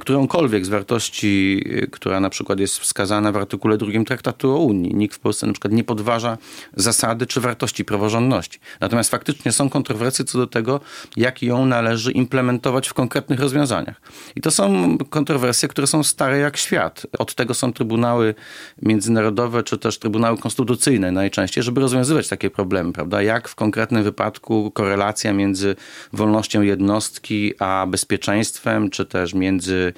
którąkolwiek 0.00 0.66
z 0.66 0.68
wartości, 0.68 1.64
e, 1.70 1.86
która 1.86 2.20
na 2.20 2.30
przykład 2.30 2.60
jest 2.60 2.78
wskazana 2.78 3.32
w 3.32 3.36
artykule 3.36 3.78
drugim 3.78 4.04
Traktatu 4.04 4.50
o 4.50 4.58
Unii. 4.58 4.94
Nikt 4.94 5.16
w 5.16 5.18
Polsce 5.18 5.46
na 5.46 5.52
przykład 5.52 5.72
nie 5.72 5.84
podważa 5.84 6.38
zasady 6.76 7.26
czy 7.26 7.40
wartości 7.40 7.84
praworządności. 7.84 8.60
Natomiast 8.80 9.10
faktycznie 9.10 9.52
są 9.52 9.70
kontrowersje 9.70 10.24
co 10.24 10.38
do 10.38 10.46
tego, 10.46 10.80
jak 11.16 11.42
ją 11.42 11.66
należy 11.66 12.12
implementować 12.12 12.88
w 12.88 12.94
konkretnych 12.94 13.40
rozwiązaniach. 13.40 14.00
I 14.36 14.40
to 14.40 14.50
są 14.50 14.98
kontrowersje, 15.10 15.68
które 15.68 15.86
są 15.86 16.02
stare 16.02 16.38
jak 16.38 16.56
świat. 16.56 17.06
Od 17.18 17.34
tego 17.34 17.54
są 17.54 17.72
trybunały 17.72 18.34
międzynarodowe, 18.82 19.62
czy 19.62 19.78
też 19.78 19.98
trybunały 19.98 20.38
konstytucyjne 20.38 21.12
najczęściej, 21.12 21.64
żeby 21.64 21.80
rozwiązywać 21.80 22.28
takie 22.28 22.50
problemy, 22.50 22.92
prawda? 22.92 23.22
Jak 23.22 23.48
w 23.48 23.54
konkretnym 23.54 24.02
wypadku 24.02 24.70
korelacja 24.70 25.32
między 25.32 25.76
wolnością 26.12 26.62
jednostki 26.62 27.54
a 27.58 27.86
bezpieczeństwem, 27.88 28.90
czy 28.90 29.06
też 29.06 29.34
między 29.34 29.67
między, 29.68 29.92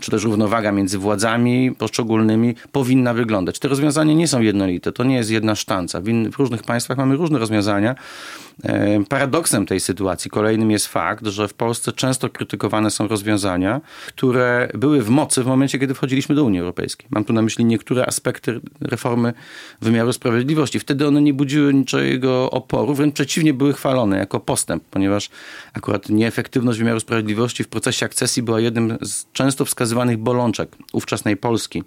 czy 0.00 0.10
też 0.10 0.24
równowaga 0.24 0.72
między 0.72 0.98
władzami 0.98 1.72
poszczególnymi 1.78 2.54
powinna 2.72 3.14
wyglądać. 3.14 3.58
Te 3.58 3.68
rozwiązania 3.68 4.14
nie 4.14 4.28
są 4.28 4.40
jednolite, 4.40 4.92
to 4.92 5.04
nie 5.04 5.16
jest 5.16 5.30
jedna 5.30 5.54
sztanca. 5.54 6.00
W 6.30 6.38
różnych 6.38 6.62
państwach 6.62 6.98
mamy 6.98 7.16
różne 7.16 7.38
rozwiązania. 7.38 7.94
Paradoksem 9.08 9.66
tej 9.66 9.80
sytuacji 9.80 10.30
kolejnym 10.30 10.70
jest 10.70 10.86
fakt, 10.86 11.26
że 11.26 11.48
w 11.48 11.54
Polsce 11.54 11.92
często 11.92 12.28
krytykowane 12.28 12.90
są 12.90 13.08
rozwiązania, 13.08 13.80
które 14.08 14.68
były 14.74 15.02
w 15.02 15.08
mocy 15.08 15.42
w 15.42 15.46
momencie, 15.46 15.78
kiedy 15.78 15.94
wchodziliśmy 15.94 16.34
do 16.34 16.44
Unii 16.44 16.60
Europejskiej. 16.60 17.06
Mam 17.10 17.24
tu 17.24 17.32
na 17.32 17.42
myśli 17.42 17.64
niektóre 17.64 18.06
aspekty 18.06 18.60
reformy 18.80 19.32
wymiaru 19.80 20.12
sprawiedliwości. 20.12 20.80
Wtedy 20.80 21.08
one 21.08 21.22
nie 21.22 21.34
budziły 21.34 21.74
niczego 21.74 22.50
oporu, 22.50 22.94
wręcz 22.94 23.14
przeciwnie, 23.14 23.54
były 23.54 23.72
chwalone 23.72 24.18
jako 24.18 24.40
postęp, 24.40 24.84
ponieważ 24.90 25.30
akurat 25.72 26.08
nieefektywność 26.08 26.78
wymiaru 26.78 27.00
sprawiedliwości 27.00 27.64
w 27.64 27.68
procesie 27.74 28.06
akcesji 28.06 28.42
była 28.42 28.60
jednym 28.60 28.98
z 29.02 29.32
często 29.32 29.64
wskazywanych 29.64 30.18
bolączek 30.18 30.76
ówczesnej 30.92 31.36
Polski. 31.36 31.82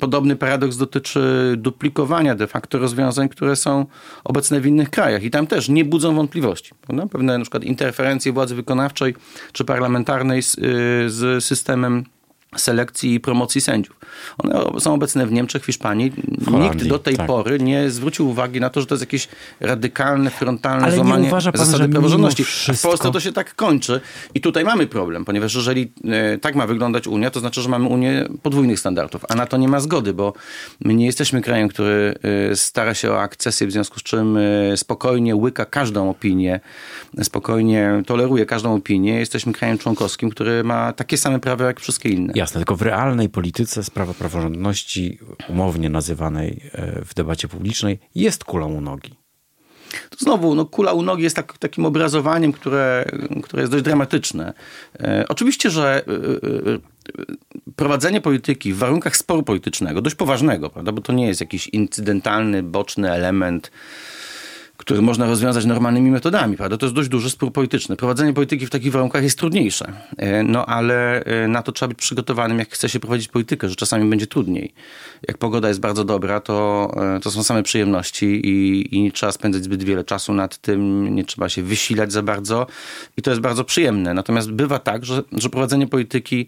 Podobny 0.00 0.36
paradoks 0.36 0.76
dotyczy 0.76 1.54
duplikowania 1.56 2.34
de 2.34 2.46
facto 2.46 2.78
rozwiązań, 2.78 3.28
które 3.28 3.56
są 3.56 3.86
obecne 4.24 4.60
w 4.60 4.66
innych 4.66 4.90
krajach 4.90 5.22
i 5.22 5.30
tam 5.30 5.46
też 5.46 5.68
nie 5.68 5.84
budzą 5.84 6.14
wątpliwości. 6.14 6.72
Prawda? 6.80 7.06
Pewne 7.06 7.38
na 7.38 7.44
przykład 7.44 7.64
interferencje 7.64 8.32
władzy 8.32 8.54
wykonawczej 8.54 9.14
czy 9.52 9.64
parlamentarnej 9.64 10.42
z, 10.42 10.54
y, 10.54 10.60
z 11.10 11.44
systemem 11.44 12.04
selekcji 12.56 13.14
i 13.14 13.20
promocji 13.20 13.60
sędziów. 13.60 13.96
One 14.38 14.80
są 14.80 14.94
obecne 14.94 15.26
w 15.26 15.32
Niemczech, 15.32 15.62
w 15.62 15.66
Hiszpanii. 15.66 16.12
W 16.38 16.52
Nikt 16.52 16.86
do 16.86 16.98
tej 16.98 17.16
tak. 17.16 17.26
pory 17.26 17.58
nie 17.58 17.90
zwrócił 17.90 18.28
uwagi 18.28 18.60
na 18.60 18.70
to, 18.70 18.80
że 18.80 18.86
to 18.86 18.94
jest 18.94 19.02
jakieś 19.02 19.28
radykalne, 19.60 20.30
frontalne 20.30 20.84
Ale 20.84 20.94
złamanie 20.94 21.28
uważa 21.28 21.52
pan, 21.52 21.66
zasady 21.66 21.88
praworządności. 21.88 22.44
Wszystko... 22.44 22.88
W 22.88 22.90
Polsce 22.90 23.12
to 23.12 23.20
się 23.20 23.32
tak 23.32 23.54
kończy 23.54 24.00
i 24.34 24.40
tutaj 24.40 24.64
mamy 24.64 24.86
problem, 24.86 25.24
ponieważ 25.24 25.54
jeżeli 25.54 25.92
e, 26.04 26.38
tak 26.38 26.54
ma 26.54 26.66
wyglądać 26.66 27.06
Unia, 27.06 27.30
to 27.30 27.40
znaczy, 27.40 27.62
że 27.62 27.68
mamy 27.68 27.88
Unię 27.88 28.28
podwójnych 28.42 28.80
standardów, 28.80 29.24
a 29.28 29.34
na 29.34 29.46
to 29.46 29.56
nie 29.56 29.68
ma 29.68 29.80
zgody, 29.80 30.12
bo 30.12 30.32
my 30.80 30.94
nie 30.94 31.06
jesteśmy 31.06 31.42
krajem, 31.42 31.68
który 31.68 32.14
e, 32.50 32.56
stara 32.56 32.94
się 32.94 33.10
o 33.12 33.20
akcesję, 33.20 33.66
w 33.66 33.72
związku 33.72 34.00
z 34.00 34.02
czym 34.02 34.36
e, 34.36 34.76
spokojnie 34.76 35.36
łyka 35.36 35.64
każdą 35.64 36.10
opinię, 36.10 36.60
spokojnie 37.22 38.02
toleruje 38.06 38.46
każdą 38.46 38.74
opinię. 38.74 39.18
Jesteśmy 39.18 39.52
krajem 39.52 39.78
członkowskim, 39.78 40.30
który 40.30 40.64
ma 40.64 40.92
takie 40.92 41.16
same 41.16 41.40
prawa 41.40 41.64
jak 41.64 41.80
wszystkie 41.80 42.08
inne. 42.08 42.32
Jasne, 42.40 42.60
tylko 42.60 42.76
w 42.76 42.82
realnej 42.82 43.28
polityce 43.28 43.84
sprawa 43.84 44.14
praworządności, 44.14 45.18
umownie 45.48 45.90
nazywanej 45.90 46.70
e, 46.72 47.04
w 47.04 47.14
debacie 47.14 47.48
publicznej, 47.48 47.98
jest 48.14 48.44
kulą 48.44 48.72
u 48.72 48.80
nogi. 48.80 49.14
To 50.10 50.16
znowu, 50.18 50.54
no, 50.54 50.64
kula 50.64 50.92
u 50.92 51.02
nogi 51.02 51.22
jest 51.22 51.36
tak, 51.36 51.58
takim 51.58 51.86
obrazowaniem, 51.86 52.52
które, 52.52 53.04
które 53.42 53.62
jest 53.62 53.72
dość 53.72 53.84
dramatyczne. 53.84 54.52
E, 55.00 55.24
oczywiście, 55.28 55.70
że 55.70 56.02
e, 56.06 56.12
e, 56.12 56.78
prowadzenie 57.76 58.20
polityki 58.20 58.72
w 58.72 58.78
warunkach 58.78 59.16
sporu 59.16 59.42
politycznego, 59.42 60.02
dość 60.02 60.16
poważnego, 60.16 60.70
prawda, 60.70 60.92
bo 60.92 61.02
to 61.02 61.12
nie 61.12 61.26
jest 61.26 61.40
jakiś 61.40 61.68
incydentalny, 61.68 62.62
boczny 62.62 63.12
element 63.12 63.70
który 64.80 65.02
można 65.02 65.26
rozwiązać 65.26 65.64
normalnymi 65.64 66.10
metodami, 66.10 66.56
prawda? 66.56 66.76
To 66.76 66.86
jest 66.86 66.96
dość 66.96 67.08
duży 67.08 67.30
spór 67.30 67.52
polityczny. 67.52 67.96
Prowadzenie 67.96 68.32
polityki 68.32 68.66
w 68.66 68.70
takich 68.70 68.92
warunkach 68.92 69.22
jest 69.22 69.38
trudniejsze, 69.38 69.92
e, 70.16 70.42
no 70.42 70.66
ale 70.66 71.24
e, 71.24 71.48
na 71.48 71.62
to 71.62 71.72
trzeba 71.72 71.88
być 71.88 71.98
przygotowanym, 71.98 72.58
jak 72.58 72.70
chce 72.70 72.88
się 72.88 73.00
prowadzić 73.00 73.28
politykę, 73.28 73.68
że 73.68 73.76
czasami 73.76 74.10
będzie 74.10 74.26
trudniej. 74.26 74.74
Jak 75.28 75.38
pogoda 75.38 75.68
jest 75.68 75.80
bardzo 75.80 76.04
dobra, 76.04 76.40
to, 76.40 76.90
e, 77.16 77.20
to 77.20 77.30
są 77.30 77.42
same 77.42 77.62
przyjemności 77.62 78.26
i, 78.26 78.88
i 78.96 79.02
nie 79.02 79.12
trzeba 79.12 79.32
spędzać 79.32 79.64
zbyt 79.64 79.82
wiele 79.82 80.04
czasu 80.04 80.34
nad 80.34 80.58
tym, 80.58 81.14
nie 81.14 81.24
trzeba 81.24 81.48
się 81.48 81.62
wysilać 81.62 82.12
za 82.12 82.22
bardzo 82.22 82.66
i 83.16 83.22
to 83.22 83.30
jest 83.30 83.40
bardzo 83.40 83.64
przyjemne. 83.64 84.14
Natomiast 84.14 84.52
bywa 84.52 84.78
tak, 84.78 85.04
że, 85.04 85.22
że 85.32 85.48
prowadzenie 85.50 85.86
polityki 85.86 86.46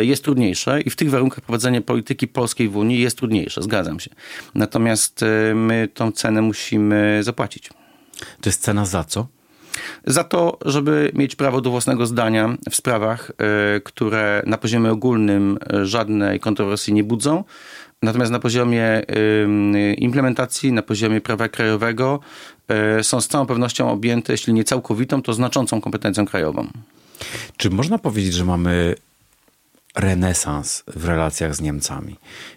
jest 0.00 0.24
trudniejsze 0.24 0.80
i 0.80 0.90
w 0.90 0.96
tych 0.96 1.10
warunkach 1.10 1.40
prowadzenie 1.40 1.80
polityki 1.80 2.28
polskiej 2.28 2.68
w 2.68 2.76
Unii 2.76 3.00
jest 3.00 3.18
trudniejsze, 3.18 3.62
zgadzam 3.62 4.00
się. 4.00 4.10
Natomiast 4.54 5.24
my 5.54 5.88
tą 5.94 6.12
cenę 6.12 6.42
musimy 6.42 7.20
zapłacić. 7.22 7.52
To 8.40 8.48
jest 8.48 8.62
cena 8.62 8.84
za 8.84 9.04
co? 9.04 9.26
Za 10.06 10.24
to, 10.24 10.58
żeby 10.64 11.12
mieć 11.14 11.36
prawo 11.36 11.60
do 11.60 11.70
własnego 11.70 12.06
zdania 12.06 12.56
w 12.70 12.76
sprawach, 12.76 13.30
e, 13.30 13.80
które 13.80 14.42
na 14.46 14.58
poziomie 14.58 14.90
ogólnym 14.90 15.58
e, 15.72 15.86
żadnej 15.86 16.40
kontrowersji 16.40 16.92
nie 16.92 17.04
budzą. 17.04 17.44
Natomiast 18.02 18.32
na 18.32 18.38
poziomie 18.38 19.02
implementacji, 19.98 20.72
na 20.72 20.82
poziomie 20.82 21.20
prawa 21.20 21.48
krajowego 21.48 22.20
e, 22.68 23.04
są 23.04 23.20
z 23.20 23.28
całą 23.28 23.46
pewnością 23.46 23.90
objęte, 23.90 24.32
jeśli 24.32 24.52
nie 24.52 24.64
całkowitą, 24.64 25.22
to 25.22 25.32
znaczącą 25.32 25.80
kompetencją 25.80 26.26
krajową. 26.26 26.68
Czy 27.56 27.70
można 27.70 27.98
powiedzieć, 27.98 28.34
że 28.34 28.44
mamy 28.44 28.94
renesans 29.94 30.84
w 30.86 31.04
relacjach 31.04 31.54
z 31.54 31.60
Niemcami. 31.60 32.16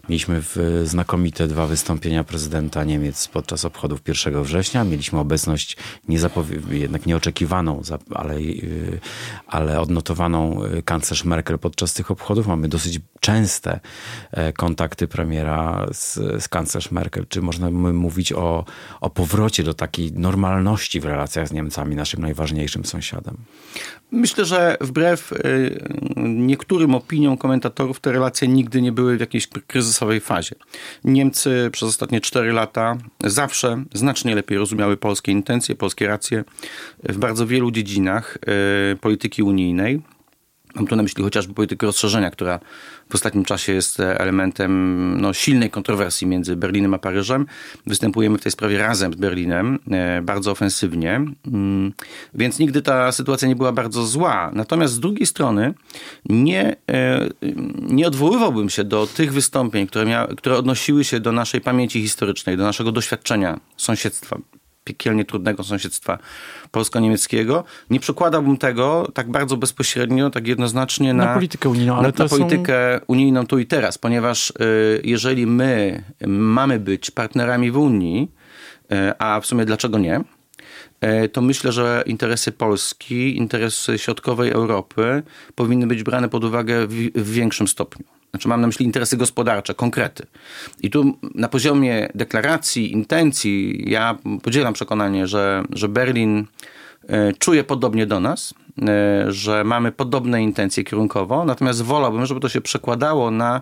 Mieliśmy 0.09 0.41
znakomite 0.83 1.47
dwa 1.47 1.67
wystąpienia 1.67 2.23
prezydenta 2.23 2.83
Niemiec 2.83 3.27
podczas 3.27 3.65
obchodów 3.65 3.99
1 4.07 4.43
września. 4.43 4.83
Mieliśmy 4.83 5.19
obecność 5.19 5.77
jednak 6.69 7.05
nieoczekiwaną, 7.05 7.81
ale, 8.15 8.35
y, 8.35 8.99
ale 9.47 9.81
odnotowaną 9.81 10.63
y, 10.63 10.83
kanclerz 10.83 11.23
Merkel 11.23 11.59
podczas 11.59 11.93
tych 11.93 12.11
obchodów. 12.11 12.47
Mamy 12.47 12.67
dosyć 12.67 12.99
częste 13.19 13.79
e, 14.31 14.53
kontakty 14.53 15.07
premiera 15.07 15.85
z, 15.93 16.13
z 16.43 16.47
kanclerz 16.47 16.91
Merkel. 16.91 17.25
Czy 17.27 17.41
można 17.41 17.71
mówić 17.71 18.33
o, 18.33 18.65
o 19.01 19.09
powrocie 19.09 19.63
do 19.63 19.73
takiej 19.73 20.11
normalności 20.13 20.99
w 20.99 21.05
relacjach 21.05 21.47
z 21.47 21.51
Niemcami, 21.51 21.95
naszym 21.95 22.21
najważniejszym 22.21 22.85
sąsiadem? 22.85 23.37
Myślę, 24.11 24.45
że 24.45 24.77
wbrew 24.81 25.31
y, 25.31 25.79
niektórym 26.17 26.95
opiniom 26.95 27.37
komentatorów 27.37 27.99
te 27.99 28.11
relacje 28.11 28.47
nigdy 28.47 28.81
nie 28.81 28.91
były 28.91 29.17
w 29.17 29.19
jakiejś 29.19 29.47
kryzysowej 29.47 30.19
fazie. 30.19 30.55
Niemcy 31.03 31.69
przez 31.71 31.89
ostatnie 31.89 32.21
cztery 32.21 32.53
lata 32.53 32.97
zawsze 33.23 33.83
znacznie 33.93 34.35
lepiej 34.35 34.57
rozumiały 34.57 34.97
polskie 34.97 35.31
intencje, 35.31 35.75
polskie 35.75 36.07
racje 36.07 36.43
w 37.03 37.17
bardzo 37.17 37.47
wielu 37.47 37.71
dziedzinach 37.71 38.37
y, 38.93 38.97
polityki 38.97 39.43
unijnej. 39.43 40.01
Mam 40.75 40.87
tu 40.87 40.95
na 40.95 41.03
myśli 41.03 41.23
chociażby 41.23 41.53
politykę 41.53 41.85
rozszerzenia, 41.85 42.31
która 42.31 42.59
w 43.09 43.15
ostatnim 43.15 43.45
czasie 43.45 43.73
jest 43.73 43.99
elementem 43.99 45.21
no, 45.21 45.33
silnej 45.33 45.69
kontrowersji 45.69 46.27
między 46.27 46.55
Berlinem 46.55 46.93
a 46.93 46.97
Paryżem. 46.97 47.45
Występujemy 47.85 48.37
w 48.37 48.41
tej 48.41 48.51
sprawie 48.51 48.77
razem 48.77 49.13
z 49.13 49.15
Berlinem, 49.15 49.79
e, 49.91 50.21
bardzo 50.21 50.51
ofensywnie, 50.51 51.21
mm, 51.47 51.93
więc 52.33 52.59
nigdy 52.59 52.81
ta 52.81 53.11
sytuacja 53.11 53.47
nie 53.47 53.55
była 53.55 53.71
bardzo 53.71 54.05
zła. 54.05 54.51
Natomiast 54.53 54.93
z 54.93 54.99
drugiej 54.99 55.25
strony 55.25 55.73
nie, 56.25 56.75
e, 56.89 57.29
nie 57.81 58.07
odwoływałbym 58.07 58.69
się 58.69 58.83
do 58.83 59.07
tych 59.07 59.33
wystąpień, 59.33 59.87
które, 59.87 60.05
mia, 60.05 60.27
które 60.37 60.57
odnosiły 60.57 61.03
się 61.03 61.19
do 61.19 61.31
naszej 61.31 61.61
pamięci 61.61 62.01
historycznej, 62.01 62.57
do 62.57 62.63
naszego 62.63 62.91
doświadczenia 62.91 63.59
sąsiedztwa 63.77 64.37
piekielnie 64.85 65.25
trudnego 65.25 65.63
sąsiedztwa 65.63 66.17
polsko-niemieckiego. 66.71 67.63
Nie 67.89 67.99
przekładałbym 67.99 68.57
tego 68.57 69.11
tak 69.13 69.31
bardzo 69.31 69.57
bezpośrednio, 69.57 70.29
tak 70.29 70.47
jednoznacznie 70.47 71.13
na, 71.13 71.25
na 71.25 71.33
politykę 71.33 71.69
unijną, 71.69 71.95
ale 71.95 72.13
na, 72.17 72.23
na 72.23 72.29
politykę 72.29 72.99
są... 72.99 73.05
unijną 73.07 73.47
tu 73.47 73.59
i 73.59 73.65
teraz, 73.65 73.97
ponieważ 73.97 74.49
y, 74.49 75.01
jeżeli 75.03 75.47
my 75.47 76.03
mamy 76.27 76.79
być 76.79 77.11
partnerami 77.11 77.71
w 77.71 77.77
Unii, 77.77 78.31
y, 78.91 78.95
a 79.19 79.39
w 79.41 79.45
sumie 79.45 79.65
dlaczego 79.65 79.97
nie, 79.97 80.21
y, 81.23 81.29
to 81.29 81.41
myślę, 81.41 81.71
że 81.71 82.03
interesy 82.05 82.51
Polski, 82.51 83.37
interesy 83.37 83.97
środkowej 83.97 84.51
Europy 84.51 85.23
powinny 85.55 85.87
być 85.87 86.03
brane 86.03 86.29
pod 86.29 86.43
uwagę 86.43 86.87
w, 86.87 86.93
w 87.15 87.31
większym 87.31 87.67
stopniu. 87.67 88.14
Znaczy 88.35 88.47
mam 88.47 88.61
na 88.61 88.67
myśli 88.67 88.85
interesy 88.85 89.17
gospodarcze, 89.17 89.73
konkrety. 89.73 90.25
I 90.81 90.89
tu 90.89 91.19
na 91.35 91.47
poziomie 91.47 92.09
deklaracji, 92.15 92.91
intencji, 92.91 93.83
ja 93.91 94.17
podzielam 94.43 94.73
przekonanie, 94.73 95.27
że, 95.27 95.63
że 95.69 95.89
Berlin 95.89 96.45
e, 97.07 97.33
czuje 97.33 97.63
podobnie 97.63 98.05
do 98.05 98.19
nas, 98.19 98.53
e, 98.81 99.31
że 99.31 99.63
mamy 99.63 99.91
podobne 99.91 100.43
intencje 100.43 100.83
kierunkowo, 100.83 101.45
natomiast 101.45 101.81
wolałbym, 101.81 102.25
żeby 102.25 102.39
to 102.39 102.49
się 102.49 102.61
przekładało 102.61 103.31
na 103.31 103.61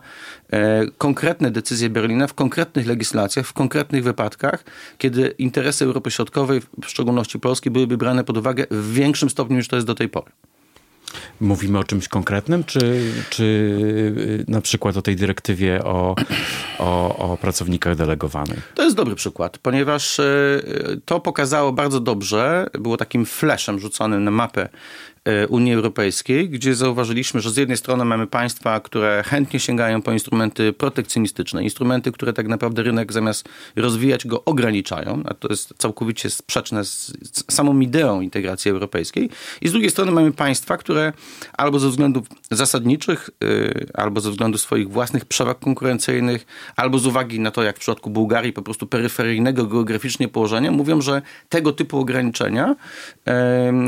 e, 0.51 0.86
konkretne 0.97 1.51
decyzje 1.51 1.89
Berlina 1.89 2.27
w 2.27 2.33
konkretnych 2.33 2.88
legislacjach, 2.88 3.45
w 3.45 3.53
konkretnych 3.53 4.03
wypadkach, 4.03 4.63
kiedy 4.97 5.36
interesy 5.38 5.86
Europy 5.86 6.12
Środkowej, 6.12 6.62
w 6.83 6.89
szczególności 6.89 7.39
Polski, 7.39 7.71
byłyby 7.71 7.97
brane 7.97 8.23
pod 8.23 8.38
uwagę 8.38 8.65
w 8.71 8.93
większym 8.93 9.29
stopniu 9.29 9.57
niż 9.57 9.67
to 9.67 9.75
jest 9.75 9.88
do 9.88 9.95
tej 9.95 10.09
pory. 10.09 10.31
Mówimy 11.41 11.80
o 11.80 11.84
czymś 11.84 12.08
konkretnym, 12.08 12.63
czy, 12.63 13.12
czy 13.30 13.43
y, 13.43 14.45
na 14.47 14.62
przykład 14.62 14.97
o 14.97 15.02
tej 15.02 15.15
dyrektywie 15.15 15.84
o, 15.84 16.15
o, 16.80 17.17
o 17.17 17.38
pracownikach 17.38 17.95
delegowanych? 17.95 18.71
To 18.76 18.84
jest 18.84 18.95
dobry 18.95 19.15
przykład, 19.15 19.58
ponieważ 19.58 20.19
y, 20.19 21.02
to 21.06 21.19
pokazało 21.19 21.71
bardzo 21.71 21.99
dobrze, 21.99 22.67
było 22.80 22.97
takim 22.97 23.26
flashem 23.26 23.80
rzuconym 23.80 24.23
na 24.23 24.32
mapę 24.32 24.69
Unii 25.49 25.73
Europejskiej, 25.73 26.49
gdzie 26.49 26.75
zauważyliśmy, 26.75 27.41
że 27.41 27.51
z 27.51 27.57
jednej 27.57 27.77
strony 27.77 28.05
mamy 28.05 28.27
państwa, 28.27 28.79
które 28.79 29.23
chętnie 29.25 29.59
sięgają 29.59 30.01
po 30.01 30.12
instrumenty 30.12 30.73
protekcjonistyczne, 30.73 31.63
instrumenty, 31.63 32.12
które 32.12 32.33
tak 32.33 32.47
naprawdę 32.47 32.83
rynek 32.83 33.13
zamiast 33.13 33.49
rozwijać 33.75 34.27
go 34.27 34.45
ograniczają, 34.45 35.23
a 35.25 35.33
to 35.33 35.47
jest 35.47 35.73
całkowicie 35.77 36.29
sprzeczne 36.29 36.86
z 36.86 37.13
samą 37.51 37.79
ideą 37.79 38.21
integracji 38.21 38.71
europejskiej. 38.71 39.29
I 39.62 39.67
z 39.67 39.71
drugiej 39.71 39.89
strony 39.89 40.12
mamy 40.12 40.31
państwa, 40.31 40.77
które 40.77 41.13
albo 41.53 41.79
ze 41.79 41.89
względów 41.89 42.27
zasadniczych, 42.51 43.29
y, 43.43 43.88
albo 43.93 44.21
ze 44.21 44.31
względu 44.31 44.57
swoich 44.57 44.89
własnych 44.89 45.25
przewag 45.25 45.59
konkurencyjnych, 45.59 46.45
albo 46.75 46.99
z 46.99 47.05
uwagi 47.05 47.39
na 47.39 47.51
to, 47.51 47.63
jak 47.63 47.75
w 47.75 47.79
przypadku 47.79 48.09
Bułgarii, 48.09 48.53
po 48.53 48.62
prostu 48.62 48.88
peryferyjnego 48.88 49.65
geograficznie 49.65 50.27
położenia, 50.27 50.71
mówią, 50.71 51.01
że 51.01 51.21
tego 51.49 51.71
typu 51.71 51.99
ograniczenia 51.99 52.75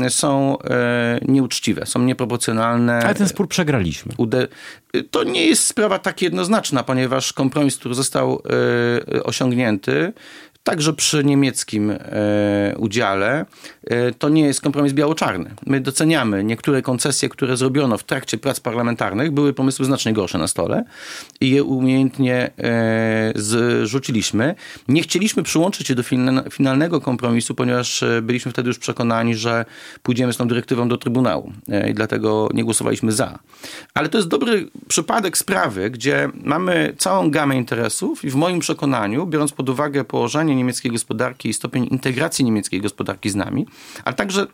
są 0.08 0.58
e, 0.58 1.25
nieuczciwe, 1.28 1.86
są 1.86 2.02
nieproporcjonalne. 2.02 2.98
Ale 2.98 3.14
ten 3.14 3.28
spór 3.28 3.48
przegraliśmy. 3.48 4.14
To 5.10 5.24
nie 5.24 5.46
jest 5.46 5.64
sprawa 5.64 5.98
tak 5.98 6.22
jednoznaczna, 6.22 6.82
ponieważ 6.82 7.32
kompromis, 7.32 7.76
który 7.76 7.94
został 7.94 8.42
e, 9.14 9.22
osiągnięty, 9.22 10.12
także 10.66 10.92
przy 10.92 11.24
niemieckim 11.24 11.90
e, 11.90 12.74
udziale, 12.78 13.46
e, 13.84 14.12
to 14.12 14.28
nie 14.28 14.42
jest 14.42 14.60
kompromis 14.60 14.92
biało-czarny. 14.92 15.54
My 15.66 15.80
doceniamy 15.80 16.44
niektóre 16.44 16.82
koncesje, 16.82 17.28
które 17.28 17.56
zrobiono 17.56 17.98
w 17.98 18.04
trakcie 18.04 18.38
prac 18.38 18.60
parlamentarnych, 18.60 19.30
były 19.30 19.52
pomysły 19.52 19.84
znacznie 19.84 20.12
gorsze 20.12 20.38
na 20.38 20.48
stole 20.48 20.84
i 21.40 21.50
je 21.50 21.64
umiejętnie 21.64 22.50
e, 22.58 23.32
zrzuciliśmy. 23.34 24.54
Nie 24.88 25.02
chcieliśmy 25.02 25.42
przyłączyć 25.42 25.86
się 25.86 25.94
do 25.94 26.02
finalnego 26.50 27.00
kompromisu, 27.00 27.54
ponieważ 27.54 28.04
byliśmy 28.22 28.52
wtedy 28.52 28.68
już 28.68 28.78
przekonani, 28.78 29.34
że 29.34 29.64
pójdziemy 30.02 30.32
z 30.32 30.36
tą 30.36 30.48
dyrektywą 30.48 30.88
do 30.88 30.96
Trybunału 30.96 31.52
i 31.90 31.94
dlatego 31.94 32.48
nie 32.54 32.64
głosowaliśmy 32.64 33.12
za. 33.12 33.38
Ale 33.94 34.08
to 34.08 34.18
jest 34.18 34.28
dobry 34.28 34.68
przypadek 34.88 35.38
sprawy, 35.38 35.90
gdzie 35.90 36.28
mamy 36.44 36.94
całą 36.98 37.30
gamę 37.30 37.56
interesów 37.56 38.24
i 38.24 38.30
w 38.30 38.34
moim 38.34 38.60
przekonaniu, 38.60 39.26
biorąc 39.26 39.52
pod 39.52 39.68
uwagę 39.68 40.04
położenie 40.04 40.55
niemieckiej 40.56 40.92
gospodarki 40.92 41.48
i 41.48 41.54
stopień 41.54 41.88
integracji 41.90 42.44
niemieckiej 42.44 42.80
gospodarki 42.80 43.30
z 43.30 43.34
nami, 43.34 43.66
ale 44.04 44.14
także 44.14 44.46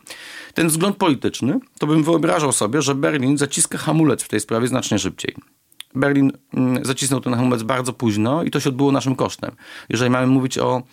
ten 0.53 0.67
wzgląd 0.67 0.97
polityczny, 0.97 1.59
to 1.79 1.87
bym 1.87 2.03
wyobrażał 2.03 2.51
sobie, 2.51 2.81
że 2.81 2.95
Berlin 2.95 3.37
zaciska 3.37 3.77
hamulec 3.77 4.23
w 4.23 4.27
tej 4.27 4.39
sprawie 4.39 4.67
znacznie 4.67 4.99
szybciej. 4.99 5.35
Berlin 5.95 6.31
mm, 6.53 6.85
zacisnął 6.85 7.21
ten 7.21 7.33
hamulec 7.33 7.63
bardzo 7.63 7.93
późno 7.93 8.43
i 8.43 8.51
to 8.51 8.59
się 8.59 8.69
odbyło 8.69 8.91
naszym 8.91 9.15
kosztem. 9.15 9.51
Jeżeli 9.89 10.11
mamy 10.11 10.27
mówić 10.27 10.57
o 10.57 10.83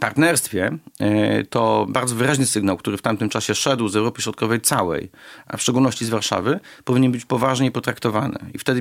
partnerstwie 0.00 0.78
e, 1.00 1.44
to 1.44 1.86
bardzo 1.88 2.14
wyraźny 2.14 2.46
sygnał, 2.46 2.76
który 2.76 2.96
w 2.96 3.02
tamtym 3.02 3.28
czasie 3.28 3.54
szedł 3.54 3.88
z 3.88 3.96
Europy 3.96 4.22
Środkowej 4.22 4.60
całej, 4.60 5.10
a 5.46 5.56
w 5.56 5.62
szczególności 5.62 6.04
z 6.04 6.08
Warszawy, 6.08 6.60
powinien 6.84 7.12
być 7.12 7.24
poważnie 7.24 7.70
potraktowany. 7.70 8.38
I 8.54 8.58
wtedy 8.58 8.80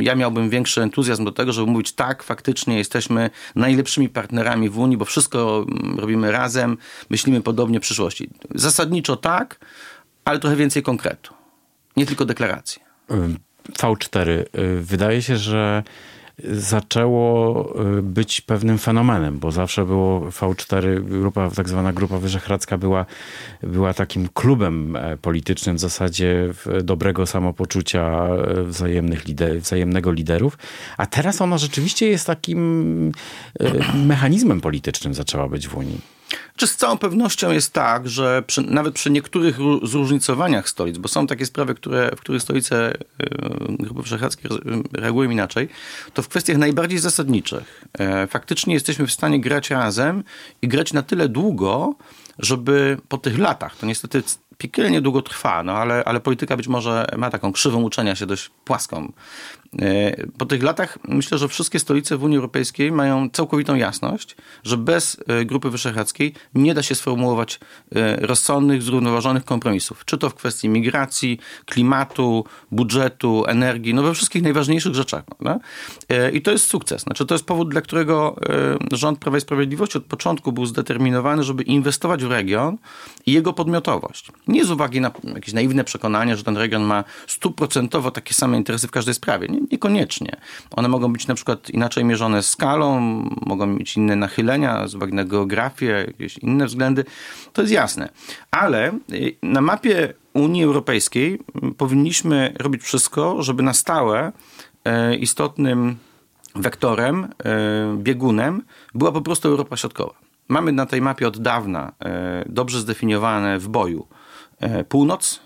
ja 0.00 0.14
miałbym 0.14 0.50
większy 0.50 0.82
entuzjazm 0.82 1.24
do 1.24 1.32
tego, 1.32 1.52
żeby 1.52 1.70
mówić 1.70 1.92
tak, 1.92 2.22
faktycznie 2.22 2.78
jesteśmy 2.78 3.30
najlepszymi 3.54 4.08
partnerami 4.08 4.68
w 4.68 4.78
Unii, 4.78 4.96
bo 4.96 5.04
wszystko 5.04 5.66
robimy 5.96 6.32
razem, 6.32 6.76
myślimy 7.10 7.40
podobnie 7.40 7.78
w 7.80 7.82
przyszłości. 7.82 8.30
Zasadniczo 8.54 9.16
tak, 9.16 9.60
ale 10.24 10.38
trochę 10.38 10.56
więcej 10.56 10.82
konkretu. 10.82 11.34
Nie 11.96 12.06
tylko 12.06 12.24
deklaracje. 12.24 12.82
V4. 13.78 14.28
Y, 14.28 14.44
wydaje 14.80 15.22
się, 15.22 15.36
że 15.36 15.82
zaczęło 16.52 17.64
y, 17.98 18.02
być 18.02 18.40
pewnym 18.40 18.78
fenomenem, 18.78 19.38
bo 19.38 19.52
zawsze 19.52 19.84
było 19.84 20.20
V4, 20.20 21.04
grupa, 21.04 21.50
tak 21.50 21.68
zwana 21.68 21.92
Grupa 21.92 22.18
Wyszehradzka 22.18 22.78
była, 22.78 23.06
była 23.62 23.94
takim 23.94 24.28
klubem 24.34 24.96
e, 24.96 25.16
politycznym 25.16 25.76
w 25.76 25.80
zasadzie 25.80 26.52
dobrego 26.82 27.26
samopoczucia 27.26 28.28
e, 28.28 28.64
wzajemnych 28.64 29.26
lider, 29.26 29.60
wzajemnego 29.60 30.12
liderów, 30.12 30.58
a 30.96 31.06
teraz 31.06 31.40
ona 31.40 31.58
rzeczywiście 31.58 32.06
jest 32.08 32.26
takim 32.26 33.12
e, 33.60 33.96
mechanizmem 33.96 34.60
politycznym 34.60 35.14
zaczęła 35.14 35.48
być 35.48 35.68
w 35.68 35.76
Unii. 35.76 36.19
Czy 36.60 36.66
z 36.66 36.76
całą 36.76 36.98
pewnością 36.98 37.50
jest 37.50 37.72
tak, 37.72 38.08
że 38.08 38.42
przy, 38.46 38.62
nawet 38.62 38.94
przy 38.94 39.10
niektórych 39.10 39.56
zróżnicowaniach 39.82 40.68
stolic, 40.68 40.98
bo 40.98 41.08
są 41.08 41.26
takie 41.26 41.46
sprawy, 41.46 41.74
które, 41.74 42.10
w 42.16 42.20
których 42.20 42.42
stolice 42.42 42.94
y, 42.94 42.98
Grupy 43.68 44.02
Wyszehradzkiej 44.02 44.50
reagują 44.92 45.30
inaczej, 45.30 45.68
to 46.14 46.22
w 46.22 46.28
kwestiach 46.28 46.56
najbardziej 46.56 46.98
zasadniczych 46.98 47.84
e, 47.98 48.26
faktycznie 48.26 48.74
jesteśmy 48.74 49.06
w 49.06 49.12
stanie 49.12 49.40
grać 49.40 49.70
razem 49.70 50.24
i 50.62 50.68
grać 50.68 50.92
na 50.92 51.02
tyle 51.02 51.28
długo, 51.28 51.94
żeby 52.38 52.98
po 53.08 53.18
tych 53.18 53.38
latach, 53.38 53.76
to 53.76 53.86
niestety 53.86 54.22
piekielnie 54.58 55.00
długo 55.00 55.22
trwa, 55.22 55.62
no 55.62 55.72
ale, 55.72 56.04
ale 56.04 56.20
polityka 56.20 56.56
być 56.56 56.68
może 56.68 57.06
ma 57.16 57.30
taką 57.30 57.52
krzywą 57.52 57.82
uczenia 57.82 58.16
się 58.16 58.26
dość 58.26 58.50
płaską. 58.64 59.12
E, 59.78 60.26
po 60.38 60.46
tych 60.46 60.62
latach 60.62 60.98
myślę, 61.08 61.38
że 61.38 61.48
wszystkie 61.48 61.78
stolice 61.78 62.16
w 62.16 62.22
Unii 62.22 62.36
Europejskiej 62.36 62.92
mają 62.92 63.30
całkowitą 63.30 63.74
jasność, 63.74 64.36
że 64.64 64.76
bez 64.76 65.16
e, 65.26 65.44
Grupy 65.44 65.70
Wyszehradzkiej 65.70 66.34
nie 66.54 66.74
da 66.74 66.82
się 66.82 66.94
sformułować 66.94 67.60
e, 67.94 68.16
rozsądnych, 68.16 68.82
zrównoważonych 68.82 69.44
kompromisów. 69.44 70.04
Czy 70.04 70.18
to 70.18 70.30
w 70.30 70.34
kwestii 70.34 70.68
migracji, 70.68 71.38
klimatu, 71.66 72.44
budżetu, 72.70 73.44
energii, 73.46 73.94
no 73.94 74.02
we 74.02 74.14
wszystkich 74.14 74.42
najważniejszych 74.42 74.94
rzeczach. 74.94 75.24
Prawda? 75.24 75.60
I 76.32 76.42
to 76.42 76.50
jest 76.50 76.66
sukces. 76.66 77.02
Znaczy, 77.02 77.26
to 77.26 77.34
jest 77.34 77.44
powód, 77.44 77.70
dla 77.70 77.80
którego 77.80 78.36
rząd 78.92 79.18
Prawa 79.18 79.38
i 79.38 79.40
Sprawiedliwości 79.40 79.98
od 79.98 80.04
początku 80.04 80.52
był 80.52 80.66
zdeterminowany, 80.66 81.42
żeby 81.42 81.62
inwestować 81.62 82.24
w 82.24 82.30
region 82.30 82.78
i 83.26 83.32
jego 83.32 83.52
podmiotowość. 83.52 84.32
Nie 84.48 84.64
z 84.64 84.70
uwagi 84.70 85.00
na 85.00 85.10
jakieś 85.34 85.54
naiwne 85.54 85.84
przekonanie, 85.84 86.36
że 86.36 86.44
ten 86.44 86.56
region 86.56 86.82
ma 86.82 87.04
stuprocentowo 87.26 88.10
takie 88.10 88.34
same 88.34 88.56
interesy 88.56 88.88
w 88.88 88.90
każdej 88.90 89.14
sprawie. 89.14 89.48
Nie, 89.48 89.59
niekoniecznie. 89.72 90.36
One 90.70 90.88
mogą 90.88 91.12
być 91.12 91.26
na 91.26 91.34
przykład 91.34 91.70
inaczej 91.70 92.04
mierzone 92.04 92.42
skalą, 92.42 93.00
mogą 93.46 93.66
mieć 93.66 93.96
inne 93.96 94.16
nachylenia 94.16 94.88
z 94.88 94.94
uwagi 94.94 95.14
na 95.14 95.24
geografię, 95.24 96.04
jakieś 96.06 96.38
inne 96.38 96.66
względy. 96.66 97.04
To 97.52 97.62
jest 97.62 97.72
jasne. 97.72 98.08
Ale 98.50 98.92
y, 99.12 99.36
na 99.42 99.60
mapie 99.60 100.14
Unii 100.32 100.64
Europejskiej 100.64 101.38
powinniśmy 101.78 102.54
robić 102.58 102.82
wszystko, 102.82 103.42
żeby 103.42 103.62
na 103.62 103.72
stałe 103.72 104.32
e, 104.84 105.16
istotnym 105.16 105.96
wektorem, 106.54 107.24
e, 107.24 107.96
biegunem 107.96 108.62
była 108.94 109.12
po 109.12 109.20
prostu 109.20 109.48
Europa 109.48 109.76
Środkowa. 109.76 110.14
Mamy 110.48 110.72
na 110.72 110.86
tej 110.86 111.02
mapie 111.02 111.28
od 111.28 111.38
dawna 111.38 111.92
dobrze 112.46 112.80
zdefiniowane 112.80 113.58
w 113.58 113.68
boju 113.68 114.06
północ, 114.88 115.40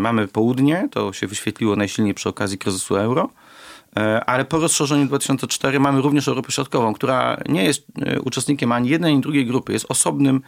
mamy 0.00 0.28
południe, 0.28 0.88
to 0.90 1.12
się 1.12 1.26
wyświetliło 1.26 1.76
najsilniej 1.76 2.14
przy 2.14 2.28
okazji 2.28 2.58
kryzysu 2.58 2.96
euro, 2.96 3.30
ale 4.26 4.44
po 4.44 4.58
rozszerzeniu 4.58 5.06
2004 5.06 5.80
mamy 5.80 6.02
również 6.02 6.28
Europę 6.28 6.52
Środkową, 6.52 6.94
która 6.94 7.40
nie 7.48 7.64
jest 7.64 7.86
e, 8.02 8.20
uczestnikiem 8.20 8.72
ani 8.72 8.88
jednej, 8.88 9.12
ani 9.12 9.22
drugiej 9.22 9.46
grupy, 9.46 9.72
jest 9.72 9.86
osobnym 9.88 10.40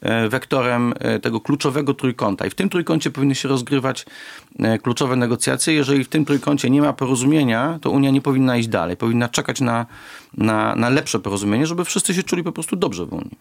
e, 0.00 0.28
wektorem 0.28 0.94
tego 1.22 1.40
kluczowego 1.40 1.94
trójkąta. 1.94 2.46
I 2.46 2.50
w 2.50 2.54
tym 2.54 2.68
trójkącie 2.68 3.10
powinny 3.10 3.34
się 3.34 3.48
rozgrywać 3.48 4.06
kluczowe 4.82 5.16
negocjacje. 5.16 5.74
Jeżeli 5.74 6.04
w 6.04 6.08
tym 6.08 6.24
trójkącie 6.24 6.70
nie 6.70 6.82
ma 6.82 6.92
porozumienia, 6.92 7.78
to 7.82 7.90
Unia 7.90 8.10
nie 8.10 8.20
powinna 8.20 8.56
iść 8.56 8.68
dalej. 8.68 8.96
Powinna 8.96 9.28
czekać 9.28 9.60
na, 9.60 9.86
na, 10.36 10.76
na 10.76 10.88
lepsze 10.88 11.18
porozumienie, 11.18 11.66
żeby 11.66 11.84
wszyscy 11.84 12.14
się 12.14 12.22
czuli 12.22 12.42
po 12.42 12.52
prostu 12.52 12.76
dobrze 12.76 13.06
w 13.06 13.12
Unii. 13.12 13.38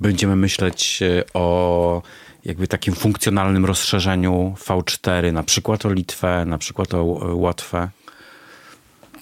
Będziemy 0.00 0.36
myśleć 0.36 1.00
o 1.34 2.02
jakby 2.44 2.68
takim 2.68 2.94
funkcjonalnym 2.94 3.64
rozszerzeniu 3.64 4.54
V4, 4.66 5.32
na 5.32 5.42
przykład 5.42 5.86
o 5.86 5.92
Litwę, 5.92 6.44
na 6.46 6.58
przykład 6.58 6.94
o 6.94 7.02
Łotwę. 7.34 7.88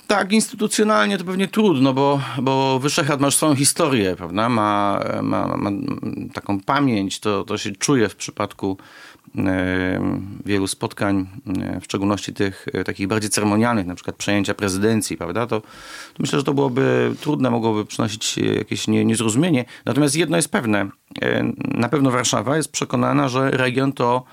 Tak, 0.07 0.33
instytucjonalnie 0.33 1.19
to 1.19 1.25
pewnie 1.25 1.49
trudno, 1.49 1.93
bo, 1.93 2.21
bo 2.43 2.79
Wyszehrad 2.79 3.21
ma 3.21 3.31
swoją 3.31 3.55
historię, 3.55 4.17
prawda? 4.17 4.49
Ma, 4.49 5.01
ma, 5.23 5.57
ma 5.57 5.71
taką 6.35 6.61
pamięć, 6.61 7.21
to, 7.21 7.45
to 7.45 7.59
się 7.59 7.73
czuje 7.73 8.09
w 8.09 8.17
przypadku 8.17 8.77
e, 9.39 10.01
wielu 10.47 10.67
spotkań, 10.67 11.27
e, 11.63 11.81
w 11.81 11.85
szczególności 11.85 12.35
tych 12.35 12.67
e, 12.73 12.85
takich 12.85 13.07
bardziej 13.07 13.31
ceremonialnych, 13.31 13.87
na 13.87 13.95
przykład 13.95 14.17
przejęcia 14.17 14.55
prezydencji, 14.55 15.17
prawda? 15.17 15.47
To, 15.47 15.61
to 15.61 15.67
myślę, 16.19 16.39
że 16.39 16.45
to 16.45 16.55
byłoby 16.55 17.15
trudne, 17.21 17.51
mogłoby 17.51 17.85
przynosić 17.85 18.39
jakieś 18.39 18.89
nie, 18.89 19.05
niezrozumienie. 19.05 19.65
Natomiast 19.85 20.17
jedno 20.17 20.37
jest 20.37 20.53
pewne, 20.53 20.89
na 21.59 21.89
pewno 21.89 22.11
Warszawa 22.11 22.57
jest 22.57 22.73
przekonana, 22.73 23.29
że 23.29 23.51
region 23.51 23.93
to 23.93 24.25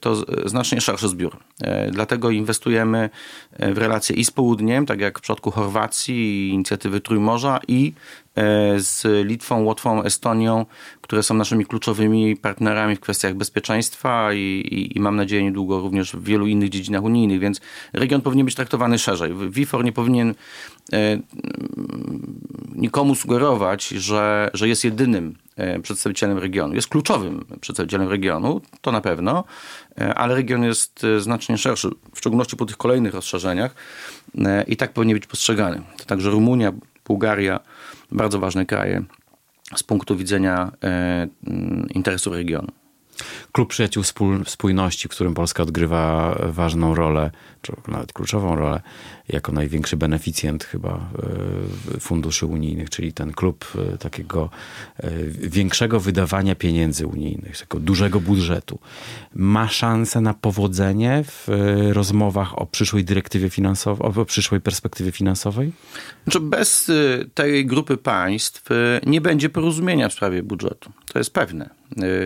to 0.00 0.24
znacznie 0.48 0.80
szerszy 0.80 1.08
zbiór. 1.08 1.36
E, 1.60 1.90
dlatego 1.90 2.30
inwestujemy 2.30 3.10
w 3.58 3.78
relacje 3.78 4.16
i 4.16 4.24
z 4.24 4.30
południem, 4.30 4.86
tak 4.86 5.00
jak 5.00 5.18
w 5.18 5.22
przypadku 5.22 5.50
Chorwacji, 5.50 6.48
inicjatywy 6.48 7.00
Trójmorza 7.00 7.60
i 7.68 7.92
e, 8.34 8.80
z 8.80 9.26
Litwą, 9.26 9.62
Łotwą, 9.62 10.02
Estonią, 10.02 10.66
które 11.00 11.22
są 11.22 11.34
naszymi 11.34 11.66
kluczowymi 11.66 12.36
partnerami 12.36 12.96
w 12.96 13.00
kwestiach 13.00 13.34
bezpieczeństwa 13.34 14.32
i, 14.32 14.38
i, 14.38 14.98
i, 14.98 15.00
mam 15.00 15.16
nadzieję 15.16 15.42
niedługo 15.42 15.80
również 15.80 16.12
w 16.12 16.24
wielu 16.24 16.46
innych 16.46 16.68
dziedzinach 16.68 17.02
unijnych, 17.02 17.40
więc 17.40 17.60
region 17.92 18.20
powinien 18.20 18.46
być 18.46 18.54
traktowany 18.54 18.98
szerzej. 18.98 19.32
WIFOR 19.50 19.84
nie 19.84 19.92
powinien 19.92 20.34
nikomu 22.74 23.14
sugerować, 23.14 23.88
że, 23.88 24.50
że 24.54 24.68
jest 24.68 24.84
jedynym 24.84 25.34
E, 25.56 25.80
przedstawicielem 25.80 26.38
regionu. 26.38 26.74
Jest 26.74 26.88
kluczowym 26.88 27.44
przedstawicielem 27.60 28.08
regionu, 28.08 28.60
to 28.80 28.92
na 28.92 29.00
pewno, 29.00 29.44
e, 30.00 30.14
ale 30.14 30.34
region 30.34 30.62
jest 30.62 31.06
znacznie 31.18 31.58
szerszy, 31.58 31.88
w 32.14 32.18
szczególności 32.18 32.56
po 32.56 32.66
tych 32.66 32.76
kolejnych 32.76 33.14
rozszerzeniach 33.14 33.74
i 34.66 34.76
tak 34.76 34.92
powinien 34.92 35.16
być 35.16 35.26
postrzegany. 35.26 35.82
To 35.96 36.04
także 36.04 36.30
Rumunia, 36.30 36.72
Bułgaria, 37.06 37.60
bardzo 38.12 38.38
ważne 38.38 38.66
kraje 38.66 39.02
z 39.76 39.82
punktu 39.82 40.16
widzenia 40.16 40.72
interesu 41.94 42.30
regionu. 42.30 42.68
Klub 43.52 43.68
Przyjaciół 43.68 44.02
Spójności, 44.44 45.08
w 45.08 45.10
którym 45.10 45.34
Polska 45.34 45.62
odgrywa 45.62 46.38
ważną 46.48 46.94
rolę, 46.94 47.30
czy 47.62 47.72
nawet 47.88 48.12
kluczową 48.12 48.56
rolę, 48.56 48.80
jako 49.28 49.52
największy 49.52 49.96
beneficjent 49.96 50.64
chyba 50.64 51.10
e, 51.96 52.00
funduszy 52.00 52.46
unijnych, 52.46 52.90
czyli 52.90 53.12
ten 53.12 53.32
klub 53.32 53.72
e, 53.94 53.98
takiego 53.98 54.50
e, 54.96 55.10
większego 55.28 56.00
wydawania 56.00 56.54
pieniędzy 56.54 57.06
unijnych, 57.06 57.58
takiego 57.58 57.80
dużego 57.80 58.20
budżetu, 58.20 58.78
ma 59.34 59.68
szansę 59.68 60.20
na 60.20 60.34
powodzenie 60.34 61.24
w 61.26 61.48
rozmowach 61.92 62.58
o 62.58 62.66
przyszłej 62.66 63.04
dyrektywie 63.04 63.50
finansowej, 63.50 64.12
o 64.16 64.24
przyszłej 64.24 64.60
perspektywie 64.60 65.12
finansowej? 65.12 65.72
Znaczy 66.24 66.40
bez 66.40 66.90
tej 67.34 67.66
grupy 67.66 67.96
państw 67.96 68.64
nie 69.06 69.20
będzie 69.20 69.48
porozumienia 69.48 70.08
w 70.08 70.12
sprawie 70.12 70.42
budżetu. 70.42 70.92
To 71.12 71.18
jest 71.18 71.34
pewne. 71.34 71.70